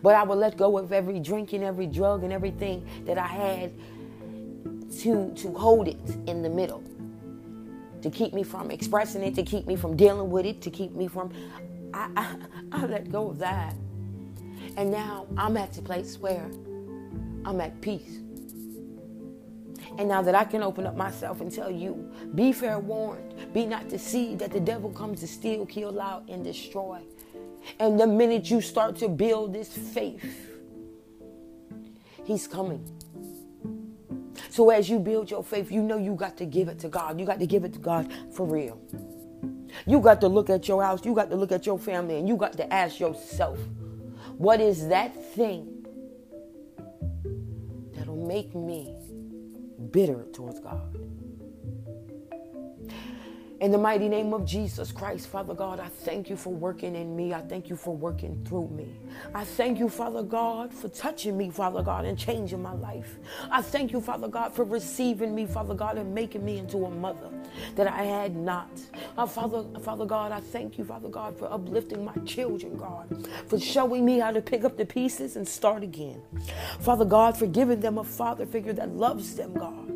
But 0.01 0.15
I 0.15 0.23
will 0.23 0.35
let 0.35 0.57
go 0.57 0.77
of 0.77 0.91
every 0.91 1.19
drink 1.19 1.53
and 1.53 1.63
every 1.63 1.87
drug 1.87 2.23
and 2.23 2.31
everything 2.31 2.85
that 3.05 3.17
I 3.17 3.27
had 3.27 3.71
to, 5.01 5.33
to 5.35 5.53
hold 5.53 5.87
it 5.87 5.99
in 6.27 6.41
the 6.41 6.49
middle 6.49 6.83
to 8.03 8.09
keep 8.09 8.33
me 8.33 8.43
from 8.43 8.69
expressing 8.69 9.23
it, 9.23 9.33
to 9.33 9.43
keep 9.43 9.65
me 9.65 9.77
from 9.77 9.95
dealing 9.95 10.29
with 10.29 10.45
it, 10.45 10.61
to 10.61 10.69
keep 10.69 10.93
me 10.93 11.07
from. 11.07 11.31
I, 11.93 12.09
I, 12.17 12.35
I 12.73 12.85
let 12.85 13.09
go 13.09 13.29
of 13.29 13.39
that. 13.39 13.73
And 14.75 14.91
now 14.91 15.25
I'm 15.37 15.55
at 15.55 15.73
the 15.73 15.81
place 15.81 16.19
where 16.19 16.45
I'm 17.45 17.61
at 17.61 17.79
peace. 17.81 18.19
And 19.97 20.09
now 20.09 20.21
that 20.21 20.35
I 20.35 20.43
can 20.43 20.63
open 20.63 20.85
up 20.85 20.97
myself 20.97 21.39
and 21.39 21.51
tell 21.51 21.71
you, 21.71 22.11
be 22.35 22.51
fair 22.51 22.79
warned, 22.79 23.35
be 23.53 23.65
not 23.65 23.87
deceived 23.87 24.39
that 24.39 24.51
the 24.51 24.59
devil 24.59 24.89
comes 24.89 25.21
to 25.21 25.27
steal, 25.27 25.65
kill, 25.65 26.01
out, 26.01 26.23
and 26.27 26.43
destroy. 26.43 26.99
And 27.79 27.97
the 27.97 28.07
minute 28.07 28.49
you 28.49 28.59
start 28.59 28.97
to 28.97 29.07
build 29.07 29.53
this 29.53 29.69
faith, 29.71 30.49
he's 32.25 32.47
coming. 32.47 32.83
So 34.49 34.69
as 34.69 34.89
you 34.89 34.99
build 34.99 35.29
your 35.31 35.43
faith, 35.43 35.71
you 35.71 35.81
know 35.81 35.97
you 35.97 36.15
got 36.15 36.37
to 36.37 36.45
give 36.45 36.67
it 36.67 36.79
to 36.79 36.89
God. 36.89 37.19
You 37.19 37.25
got 37.25 37.39
to 37.39 37.47
give 37.47 37.63
it 37.63 37.73
to 37.73 37.79
God 37.79 38.11
for 38.31 38.45
real. 38.45 38.79
You 39.85 39.99
got 39.99 40.21
to 40.21 40.27
look 40.27 40.49
at 40.49 40.67
your 40.67 40.83
house, 40.83 41.03
you 41.03 41.13
got 41.13 41.29
to 41.31 41.35
look 41.35 41.51
at 41.51 41.65
your 41.65 41.79
family, 41.79 42.17
and 42.17 42.27
you 42.27 42.37
got 42.37 42.53
to 42.53 42.73
ask 42.73 42.99
yourself, 42.99 43.57
what 44.37 44.61
is 44.61 44.87
that 44.87 45.13
thing 45.33 45.85
that'll 47.95 48.27
make 48.27 48.53
me 48.55 48.95
bitter 49.91 50.25
towards 50.33 50.59
God? 50.59 50.92
In 53.63 53.71
the 53.71 53.77
mighty 53.77 54.09
name 54.09 54.33
of 54.33 54.45
Jesus 54.45 54.91
Christ, 54.91 55.27
Father 55.27 55.53
God, 55.53 55.79
I 55.79 55.87
thank 55.87 56.29
you 56.29 56.35
for 56.35 56.51
working 56.51 56.97
in 56.97 57.15
me. 57.15 57.33
I 57.33 57.39
thank 57.39 57.69
you 57.69 57.77
for 57.77 57.95
working 57.95 58.43
through 58.45 58.67
me. 58.67 58.89
I 59.33 59.45
thank 59.45 59.79
you, 59.79 59.87
Father 59.87 60.21
God, 60.21 60.73
for 60.73 60.89
touching 60.89 61.37
me, 61.37 61.49
Father 61.49 61.81
God, 61.81 62.03
and 62.03 62.19
changing 62.19 62.61
my 62.61 62.73
life. 62.73 63.15
I 63.49 63.61
thank 63.61 63.93
you, 63.93 64.01
Father 64.01 64.27
God, 64.27 64.51
for 64.51 64.65
receiving 64.65 65.33
me, 65.33 65.45
Father 65.45 65.75
God, 65.75 65.97
and 65.97 66.13
making 66.13 66.43
me 66.43 66.57
into 66.57 66.83
a 66.83 66.89
mother 66.89 67.29
that 67.75 67.87
I 67.87 68.03
had 68.03 68.35
not. 68.35 68.69
Uh, 69.17 69.25
Father, 69.25 69.63
Father 69.79 70.05
God, 70.05 70.33
I 70.33 70.41
thank 70.41 70.77
you, 70.77 70.83
Father 70.83 71.07
God, 71.07 71.39
for 71.39 71.49
uplifting 71.49 72.03
my 72.03 72.15
children, 72.25 72.75
God, 72.75 73.29
for 73.47 73.57
showing 73.57 74.03
me 74.03 74.19
how 74.19 74.31
to 74.31 74.41
pick 74.41 74.65
up 74.65 74.75
the 74.75 74.85
pieces 74.85 75.37
and 75.37 75.47
start 75.47 75.83
again. 75.83 76.21
Father 76.81 77.05
God, 77.05 77.37
for 77.37 77.47
giving 77.47 77.79
them 77.79 77.97
a 77.97 78.03
father 78.03 78.45
figure 78.45 78.73
that 78.73 78.89
loves 78.89 79.35
them, 79.37 79.53
God 79.53 79.92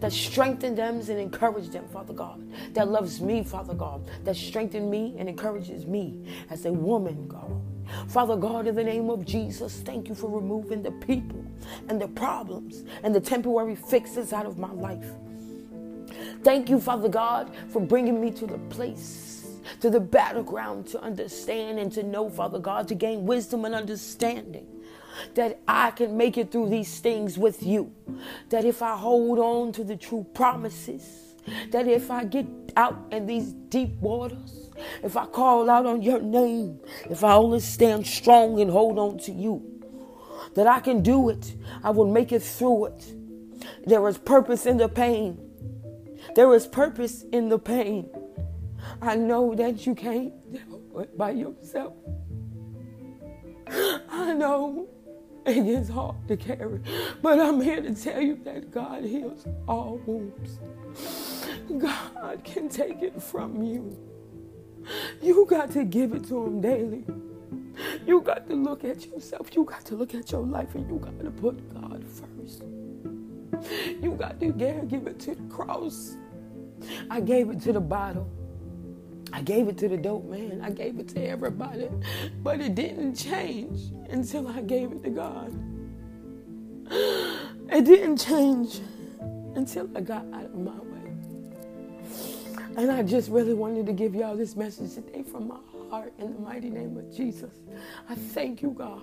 that 0.00 0.12
strengthen 0.12 0.74
them 0.74 0.96
and 1.00 1.10
encourage 1.10 1.70
them, 1.70 1.86
Father 1.88 2.12
God, 2.12 2.42
that 2.74 2.88
loves 2.88 3.20
me, 3.20 3.42
Father 3.42 3.74
God, 3.74 4.08
that 4.24 4.36
strengthens 4.36 4.90
me 4.90 5.14
and 5.18 5.28
encourages 5.28 5.86
me 5.86 6.24
as 6.50 6.64
a 6.64 6.72
woman, 6.72 7.26
God. 7.28 7.62
Father 8.08 8.36
God, 8.36 8.66
in 8.66 8.74
the 8.74 8.84
name 8.84 9.10
of 9.10 9.24
Jesus, 9.24 9.80
thank 9.80 10.08
you 10.08 10.14
for 10.14 10.28
removing 10.28 10.82
the 10.82 10.92
people 10.92 11.44
and 11.88 12.00
the 12.00 12.08
problems 12.08 12.84
and 13.02 13.14
the 13.14 13.20
temporary 13.20 13.74
fixes 13.74 14.32
out 14.32 14.46
of 14.46 14.58
my 14.58 14.72
life. 14.72 15.06
Thank 16.42 16.68
you, 16.68 16.80
Father 16.80 17.08
God, 17.08 17.50
for 17.68 17.80
bringing 17.80 18.20
me 18.20 18.30
to 18.32 18.46
the 18.46 18.58
place, 18.70 19.46
to 19.80 19.90
the 19.90 20.00
battleground 20.00 20.86
to 20.88 21.00
understand 21.00 21.78
and 21.78 21.90
to 21.92 22.02
know, 22.02 22.28
Father 22.28 22.58
God, 22.58 22.88
to 22.88 22.94
gain 22.94 23.26
wisdom 23.26 23.64
and 23.64 23.74
understanding 23.74 24.66
that 25.34 25.60
I 25.66 25.90
can 25.90 26.16
make 26.16 26.38
it 26.38 26.50
through 26.50 26.68
these 26.68 27.00
things 27.00 27.38
with 27.38 27.62
you. 27.62 27.92
That 28.50 28.64
if 28.64 28.82
I 28.82 28.96
hold 28.96 29.38
on 29.38 29.72
to 29.72 29.84
the 29.84 29.96
true 29.96 30.26
promises, 30.34 31.34
that 31.70 31.86
if 31.88 32.10
I 32.10 32.24
get 32.24 32.46
out 32.76 32.96
in 33.10 33.26
these 33.26 33.52
deep 33.52 33.94
waters, 34.00 34.70
if 35.02 35.16
I 35.16 35.26
call 35.26 35.68
out 35.70 35.86
on 35.86 36.02
your 36.02 36.20
name, 36.20 36.80
if 37.10 37.24
I 37.24 37.34
only 37.34 37.60
stand 37.60 38.06
strong 38.06 38.60
and 38.60 38.70
hold 38.70 38.98
on 38.98 39.18
to 39.20 39.32
you, 39.32 39.62
that 40.54 40.66
I 40.66 40.80
can 40.80 41.02
do 41.02 41.28
it. 41.28 41.54
I 41.82 41.90
will 41.90 42.10
make 42.10 42.32
it 42.32 42.42
through 42.42 42.86
it. 42.86 43.12
There 43.86 44.06
is 44.08 44.18
purpose 44.18 44.66
in 44.66 44.76
the 44.76 44.88
pain. 44.88 45.38
There 46.34 46.52
is 46.54 46.66
purpose 46.66 47.24
in 47.32 47.48
the 47.48 47.58
pain. 47.58 48.08
I 49.00 49.16
know 49.16 49.54
that 49.54 49.86
you 49.86 49.94
can't 49.94 50.32
do 50.52 51.00
it 51.00 51.16
by 51.16 51.30
yourself. 51.30 51.94
I 53.70 54.34
know 54.34 54.88
It 55.48 55.64
gets 55.64 55.88
hard 55.88 56.28
to 56.28 56.36
carry. 56.36 56.80
But 57.22 57.40
I'm 57.40 57.60
here 57.60 57.80
to 57.80 57.94
tell 57.94 58.20
you 58.20 58.38
that 58.44 58.70
God 58.70 59.02
heals 59.02 59.46
all 59.66 59.98
wounds. 60.04 60.58
God 61.78 62.44
can 62.44 62.68
take 62.68 63.02
it 63.02 63.22
from 63.22 63.62
you. 63.62 63.96
You 65.22 65.46
got 65.46 65.70
to 65.72 65.84
give 65.84 66.12
it 66.12 66.28
to 66.28 66.44
Him 66.44 66.60
daily. 66.60 67.04
You 68.06 68.20
got 68.20 68.46
to 68.48 68.54
look 68.54 68.84
at 68.84 69.06
yourself. 69.06 69.48
You 69.54 69.64
got 69.64 69.86
to 69.86 69.94
look 69.94 70.14
at 70.14 70.30
your 70.30 70.42
life 70.42 70.74
and 70.74 70.86
you 70.86 70.98
got 70.98 71.18
to 71.20 71.30
put 71.30 71.72
God 71.72 72.04
first. 72.04 72.62
You 74.02 74.16
got 74.18 74.38
to 74.40 74.52
give 74.52 75.06
it 75.06 75.18
to 75.20 75.34
the 75.34 75.42
cross. 75.48 76.16
I 77.10 77.20
gave 77.20 77.48
it 77.48 77.60
to 77.62 77.72
the 77.72 77.80
bottle. 77.80 78.30
I 79.32 79.42
gave 79.42 79.68
it 79.68 79.78
to 79.78 79.88
the 79.88 79.96
dope 79.96 80.24
man. 80.24 80.60
I 80.62 80.70
gave 80.70 80.98
it 80.98 81.08
to 81.08 81.24
everybody. 81.24 81.88
But 82.42 82.60
it 82.60 82.74
didn't 82.74 83.14
change 83.14 83.92
until 84.10 84.48
I 84.48 84.62
gave 84.62 84.92
it 84.92 85.02
to 85.04 85.10
God. 85.10 85.54
It 87.70 87.84
didn't 87.84 88.16
change 88.16 88.80
until 89.54 89.88
I 89.96 90.00
got 90.00 90.24
out 90.32 90.46
of 90.46 90.54
my 90.54 90.72
way. 90.72 91.12
And 92.76 92.90
I 92.90 93.02
just 93.02 93.30
really 93.30 93.54
wanted 93.54 93.86
to 93.86 93.92
give 93.92 94.14
y'all 94.14 94.36
this 94.36 94.56
message 94.56 94.94
today 94.94 95.22
from 95.22 95.48
my 95.48 95.58
heart 95.90 96.12
in 96.18 96.32
the 96.32 96.40
mighty 96.40 96.70
name 96.70 96.96
of 96.96 97.14
Jesus. 97.14 97.52
I 98.08 98.14
thank 98.14 98.62
you, 98.62 98.70
God. 98.70 99.02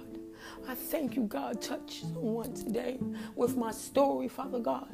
I 0.68 0.76
thank 0.76 1.16
you, 1.16 1.24
God. 1.24 1.62
Touch 1.62 2.02
someone 2.02 2.54
today 2.54 3.00
with 3.36 3.58
my 3.58 3.72
story, 3.72 4.28
Father 4.28 4.60
God. 4.60 4.88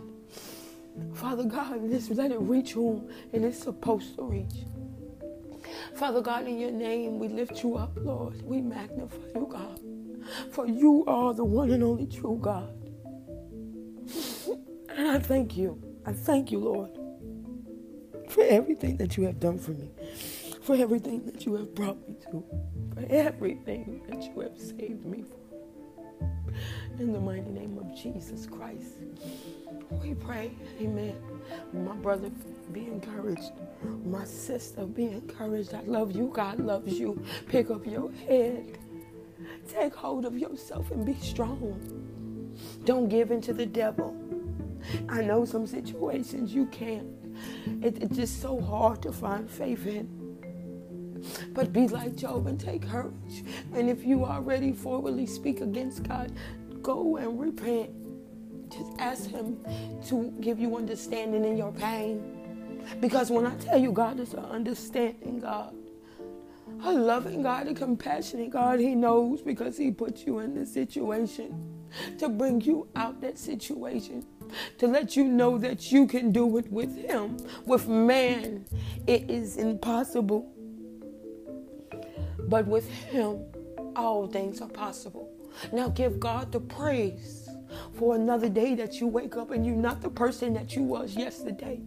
Father 1.13 1.43
God, 1.43 1.89
just 1.89 2.11
let 2.11 2.32
it 2.32 2.39
reach 2.39 2.73
whom 2.73 3.09
it 3.32 3.43
is 3.43 3.57
supposed 3.57 4.15
to 4.15 4.23
reach. 4.23 4.65
Father 5.96 6.22
God, 6.22 6.48
in 6.48 6.58
your 6.58 6.72
name, 6.72 7.20
we 7.20 7.28
lift 7.28 7.64
you 7.64 7.76
up, 7.76 7.92
Lord. 7.98 8.42
We 8.42 8.62
magnify 8.62 9.18
you, 9.36 9.48
God. 9.50 9.80
For 10.52 10.68
you 10.68 11.04
are 11.08 11.34
the 11.34 11.46
one 11.46 11.72
and 11.72 11.84
only 11.84 12.08
true 12.08 12.39
God. 12.42 12.74
And 14.89 15.08
I 15.08 15.20
thank 15.20 15.58
you. 15.58 15.82
I 16.06 16.14
thank 16.14 16.52
you, 16.52 16.60
Lord, 16.60 16.89
for 18.30 18.44
everything 18.44 18.98
that 18.98 19.18
you 19.18 19.24
have 19.26 19.39
done 19.39 19.60
for 19.60 19.72
me, 19.72 19.92
for 20.64 20.76
everything 20.76 21.26
that 21.26 21.46
you 21.46 21.56
have 21.56 21.76
brought 21.76 22.08
me 22.08 22.16
to, 22.32 22.44
for 22.94 23.06
everything 23.10 24.02
that 24.10 24.24
you 24.24 24.42
have 24.42 24.58
saved 24.58 25.06
me 25.06 25.24
from. 25.24 25.41
In 26.99 27.13
the 27.13 27.19
mighty 27.19 27.49
name 27.49 27.78
of 27.78 27.95
Jesus 27.95 28.45
Christ, 28.45 28.97
we 30.03 30.13
pray. 30.13 30.51
Amen. 30.80 31.15
My 31.74 31.95
brother, 31.95 32.30
be 32.72 32.86
encouraged. 32.88 33.51
My 34.05 34.26
sister, 34.26 34.86
be 34.86 35.05
encouraged. 35.05 35.74
I 35.74 35.82
love 35.82 36.11
you. 36.11 36.32
God 36.34 36.59
loves 36.59 36.99
you. 36.99 37.24
Pick 37.47 37.72
up 37.72 37.86
your 37.86 38.11
head. 38.28 38.78
Take 39.67 39.95
hold 39.95 40.26
of 40.26 40.38
yourself 40.38 40.91
and 40.91 41.05
be 41.05 41.15
strong. 41.15 42.51
Don't 42.86 43.07
give 43.09 43.32
in 43.32 43.41
to 43.41 43.53
the 43.53 43.65
devil. 43.65 44.15
I 45.09 45.22
know 45.22 45.45
some 45.45 45.65
situations 45.65 46.53
you 46.53 46.65
can't. 46.67 47.07
It, 47.82 48.01
it's 48.01 48.15
just 48.15 48.41
so 48.41 48.59
hard 48.59 49.01
to 49.03 49.11
find 49.11 49.49
faith 49.49 49.88
in. 49.88 50.20
But 51.53 51.74
be 51.74 51.88
like 51.88 52.15
Job 52.15 52.47
and 52.47 52.59
take 52.59 52.88
courage. 52.88 53.43
And 53.74 53.89
if 53.89 54.03
you 54.03 54.26
already 54.26 54.74
forwardly 54.74 55.26
speak 55.26 55.61
against 55.61 56.03
God, 56.03 56.32
go 56.82 57.17
and 57.17 57.39
repent. 57.39 57.91
Just 58.69 58.91
ask 58.99 59.30
Him 59.30 59.57
to 60.07 60.34
give 60.39 60.59
you 60.59 60.78
understanding 60.78 61.45
in 61.45 61.57
your 61.57 61.72
pain. 61.72 62.41
Because 62.99 63.30
when 63.30 63.45
I 63.45 63.55
tell 63.57 63.80
you 63.80 63.91
God 63.91 64.19
is 64.19 64.34
an 64.34 64.45
understanding 64.45 65.39
God, 65.39 65.76
a 66.84 66.91
loving 66.91 67.43
God, 67.43 67.67
a 67.67 67.74
compassionate 67.74 68.49
God, 68.49 68.80
He 68.80 68.95
knows 68.95 69.41
because 69.41 69.78
He 69.78 69.91
put 69.91 70.26
you 70.26 70.39
in 70.39 70.55
this 70.55 70.74
situation 70.74 71.82
to 72.17 72.30
bring 72.30 72.61
you 72.61 72.88
out 72.95 73.22
that 73.22 73.38
situation, 73.38 74.26
to 74.78 74.88
let 74.88 75.15
you 75.15 75.26
know 75.26 75.57
that 75.57 75.91
you 75.91 76.07
can 76.07 76.32
do 76.32 76.57
it 76.57 76.72
with 76.72 76.95
Him. 76.95 77.38
With 77.65 77.88
man, 77.88 78.65
it 79.05 79.30
is 79.30 79.57
impossible. 79.57 80.51
But 82.52 82.68
with 82.68 82.91
Him, 82.91 83.45
all 83.95 84.28
things 84.28 84.60
are 84.60 84.68
possible. 84.68 85.32
Now 85.72 85.88
give 85.88 86.20
God 86.20 86.52
the 86.52 86.60
praise 86.60 87.49
for 87.93 88.16
another 88.16 88.49
day 88.49 88.76
that 88.76 88.99
you 88.99 89.08
wake 89.08 89.38
up 89.38 89.52
and 89.52 89.66
you're 89.66 89.74
not 89.74 90.02
the 90.02 90.10
person 90.10 90.54
that 90.56 90.76
you 90.76 90.84
was 90.84 91.16
yesterday. 91.16 91.80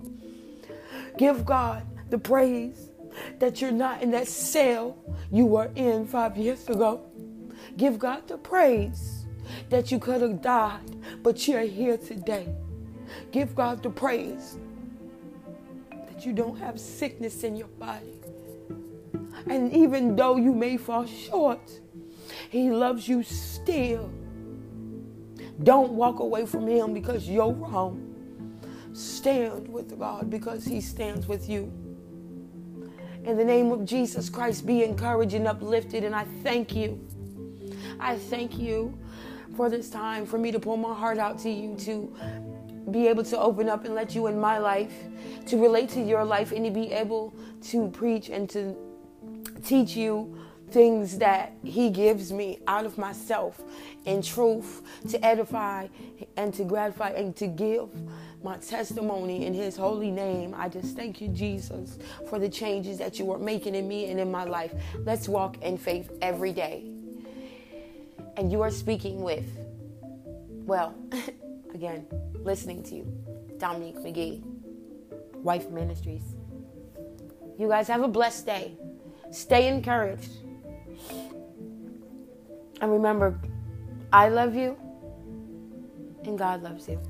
Give 1.18 1.44
God 1.44 1.86
the 2.08 2.16
praise 2.16 2.88
that 3.40 3.60
you're 3.60 3.72
not 3.72 4.00
in 4.02 4.10
that 4.12 4.26
cell 4.26 4.96
you 5.30 5.44
were 5.44 5.70
in 5.76 6.06
five 6.06 6.34
years 6.38 6.66
ago. 6.70 7.04
Give 7.76 7.98
God 7.98 8.26
the 8.26 8.38
praise 8.38 9.26
that 9.68 9.92
you 9.92 9.98
could 9.98 10.22
have 10.22 10.40
died, 10.40 10.96
but 11.22 11.46
you're 11.46 11.60
here 11.60 11.98
today. 11.98 12.48
Give 13.32 13.54
God 13.54 13.82
the 13.82 13.90
praise 13.90 14.56
that 15.90 16.24
you 16.24 16.32
don't 16.32 16.58
have 16.58 16.80
sickness 16.80 17.44
in 17.44 17.54
your 17.54 17.68
body. 17.68 18.13
And 19.48 19.72
even 19.72 20.16
though 20.16 20.36
you 20.36 20.54
may 20.54 20.76
fall 20.76 21.06
short, 21.06 21.80
He 22.50 22.70
loves 22.70 23.08
you 23.08 23.22
still. 23.22 24.10
Don't 25.62 25.92
walk 25.92 26.20
away 26.20 26.46
from 26.46 26.66
Him 26.66 26.94
because 26.94 27.28
you're 27.28 27.52
wrong. 27.52 28.10
Stand 28.92 29.68
with 29.68 29.98
God 29.98 30.30
because 30.30 30.64
He 30.64 30.80
stands 30.80 31.26
with 31.26 31.48
you. 31.48 31.72
In 33.24 33.36
the 33.36 33.44
name 33.44 33.72
of 33.72 33.84
Jesus 33.84 34.28
Christ, 34.28 34.66
be 34.66 34.82
encouraged 34.84 35.34
and 35.34 35.46
uplifted. 35.46 36.04
And 36.04 36.14
I 36.14 36.24
thank 36.42 36.74
you. 36.74 37.00
I 37.98 38.18
thank 38.18 38.58
you 38.58 38.96
for 39.56 39.70
this 39.70 39.88
time, 39.88 40.26
for 40.26 40.38
me 40.38 40.50
to 40.50 40.58
pour 40.58 40.76
my 40.76 40.94
heart 40.94 41.18
out 41.18 41.38
to 41.40 41.50
you, 41.50 41.76
to 41.76 42.14
be 42.90 43.06
able 43.06 43.24
to 43.24 43.38
open 43.38 43.68
up 43.68 43.84
and 43.84 43.94
let 43.94 44.14
you 44.14 44.26
in 44.26 44.38
my 44.38 44.58
life, 44.58 44.92
to 45.46 45.56
relate 45.56 45.88
to 45.90 46.02
your 46.02 46.24
life, 46.24 46.52
and 46.52 46.64
to 46.64 46.70
be 46.70 46.92
able 46.92 47.34
to 47.62 47.88
preach 47.88 48.28
and 48.28 48.50
to 48.50 48.76
teach 49.64 49.96
you 49.96 50.38
things 50.70 51.18
that 51.18 51.52
He 51.62 51.90
gives 51.90 52.32
me 52.32 52.58
out 52.66 52.84
of 52.84 52.98
myself 52.98 53.62
in 54.04 54.22
truth 54.22 54.82
to 55.08 55.24
edify 55.24 55.88
and 56.36 56.52
to 56.54 56.64
gratify 56.64 57.10
and 57.10 57.34
to 57.36 57.46
give 57.46 57.88
my 58.42 58.56
testimony 58.58 59.46
in 59.46 59.54
His 59.54 59.76
holy 59.76 60.10
name. 60.10 60.54
I 60.56 60.68
just 60.68 60.96
thank 60.96 61.20
you, 61.20 61.28
Jesus, 61.28 61.98
for 62.28 62.38
the 62.38 62.48
changes 62.48 62.98
that 62.98 63.18
you 63.18 63.30
are 63.32 63.38
making 63.38 63.74
in 63.74 63.88
me 63.88 64.10
and 64.10 64.20
in 64.20 64.30
my 64.30 64.44
life. 64.44 64.72
Let's 65.04 65.28
walk 65.28 65.62
in 65.62 65.78
faith 65.78 66.10
every 66.20 66.52
day. 66.52 66.84
And 68.36 68.50
you 68.50 68.62
are 68.62 68.70
speaking 68.70 69.22
with, 69.22 69.46
well, 70.66 70.94
again, 71.74 72.06
listening 72.34 72.82
to 72.84 72.96
you, 72.96 73.24
Dominique 73.58 73.98
McGee, 73.98 74.42
Wife 75.34 75.70
Ministries. 75.70 76.34
You 77.58 77.68
guys 77.68 77.86
have 77.86 78.02
a 78.02 78.08
blessed 78.08 78.46
day. 78.46 78.76
Stay 79.34 79.66
encouraged. 79.66 80.30
And 82.80 82.92
remember, 82.92 83.36
I 84.12 84.28
love 84.28 84.54
you 84.54 84.76
and 86.24 86.38
God 86.38 86.62
loves 86.62 86.88
you. 86.88 87.00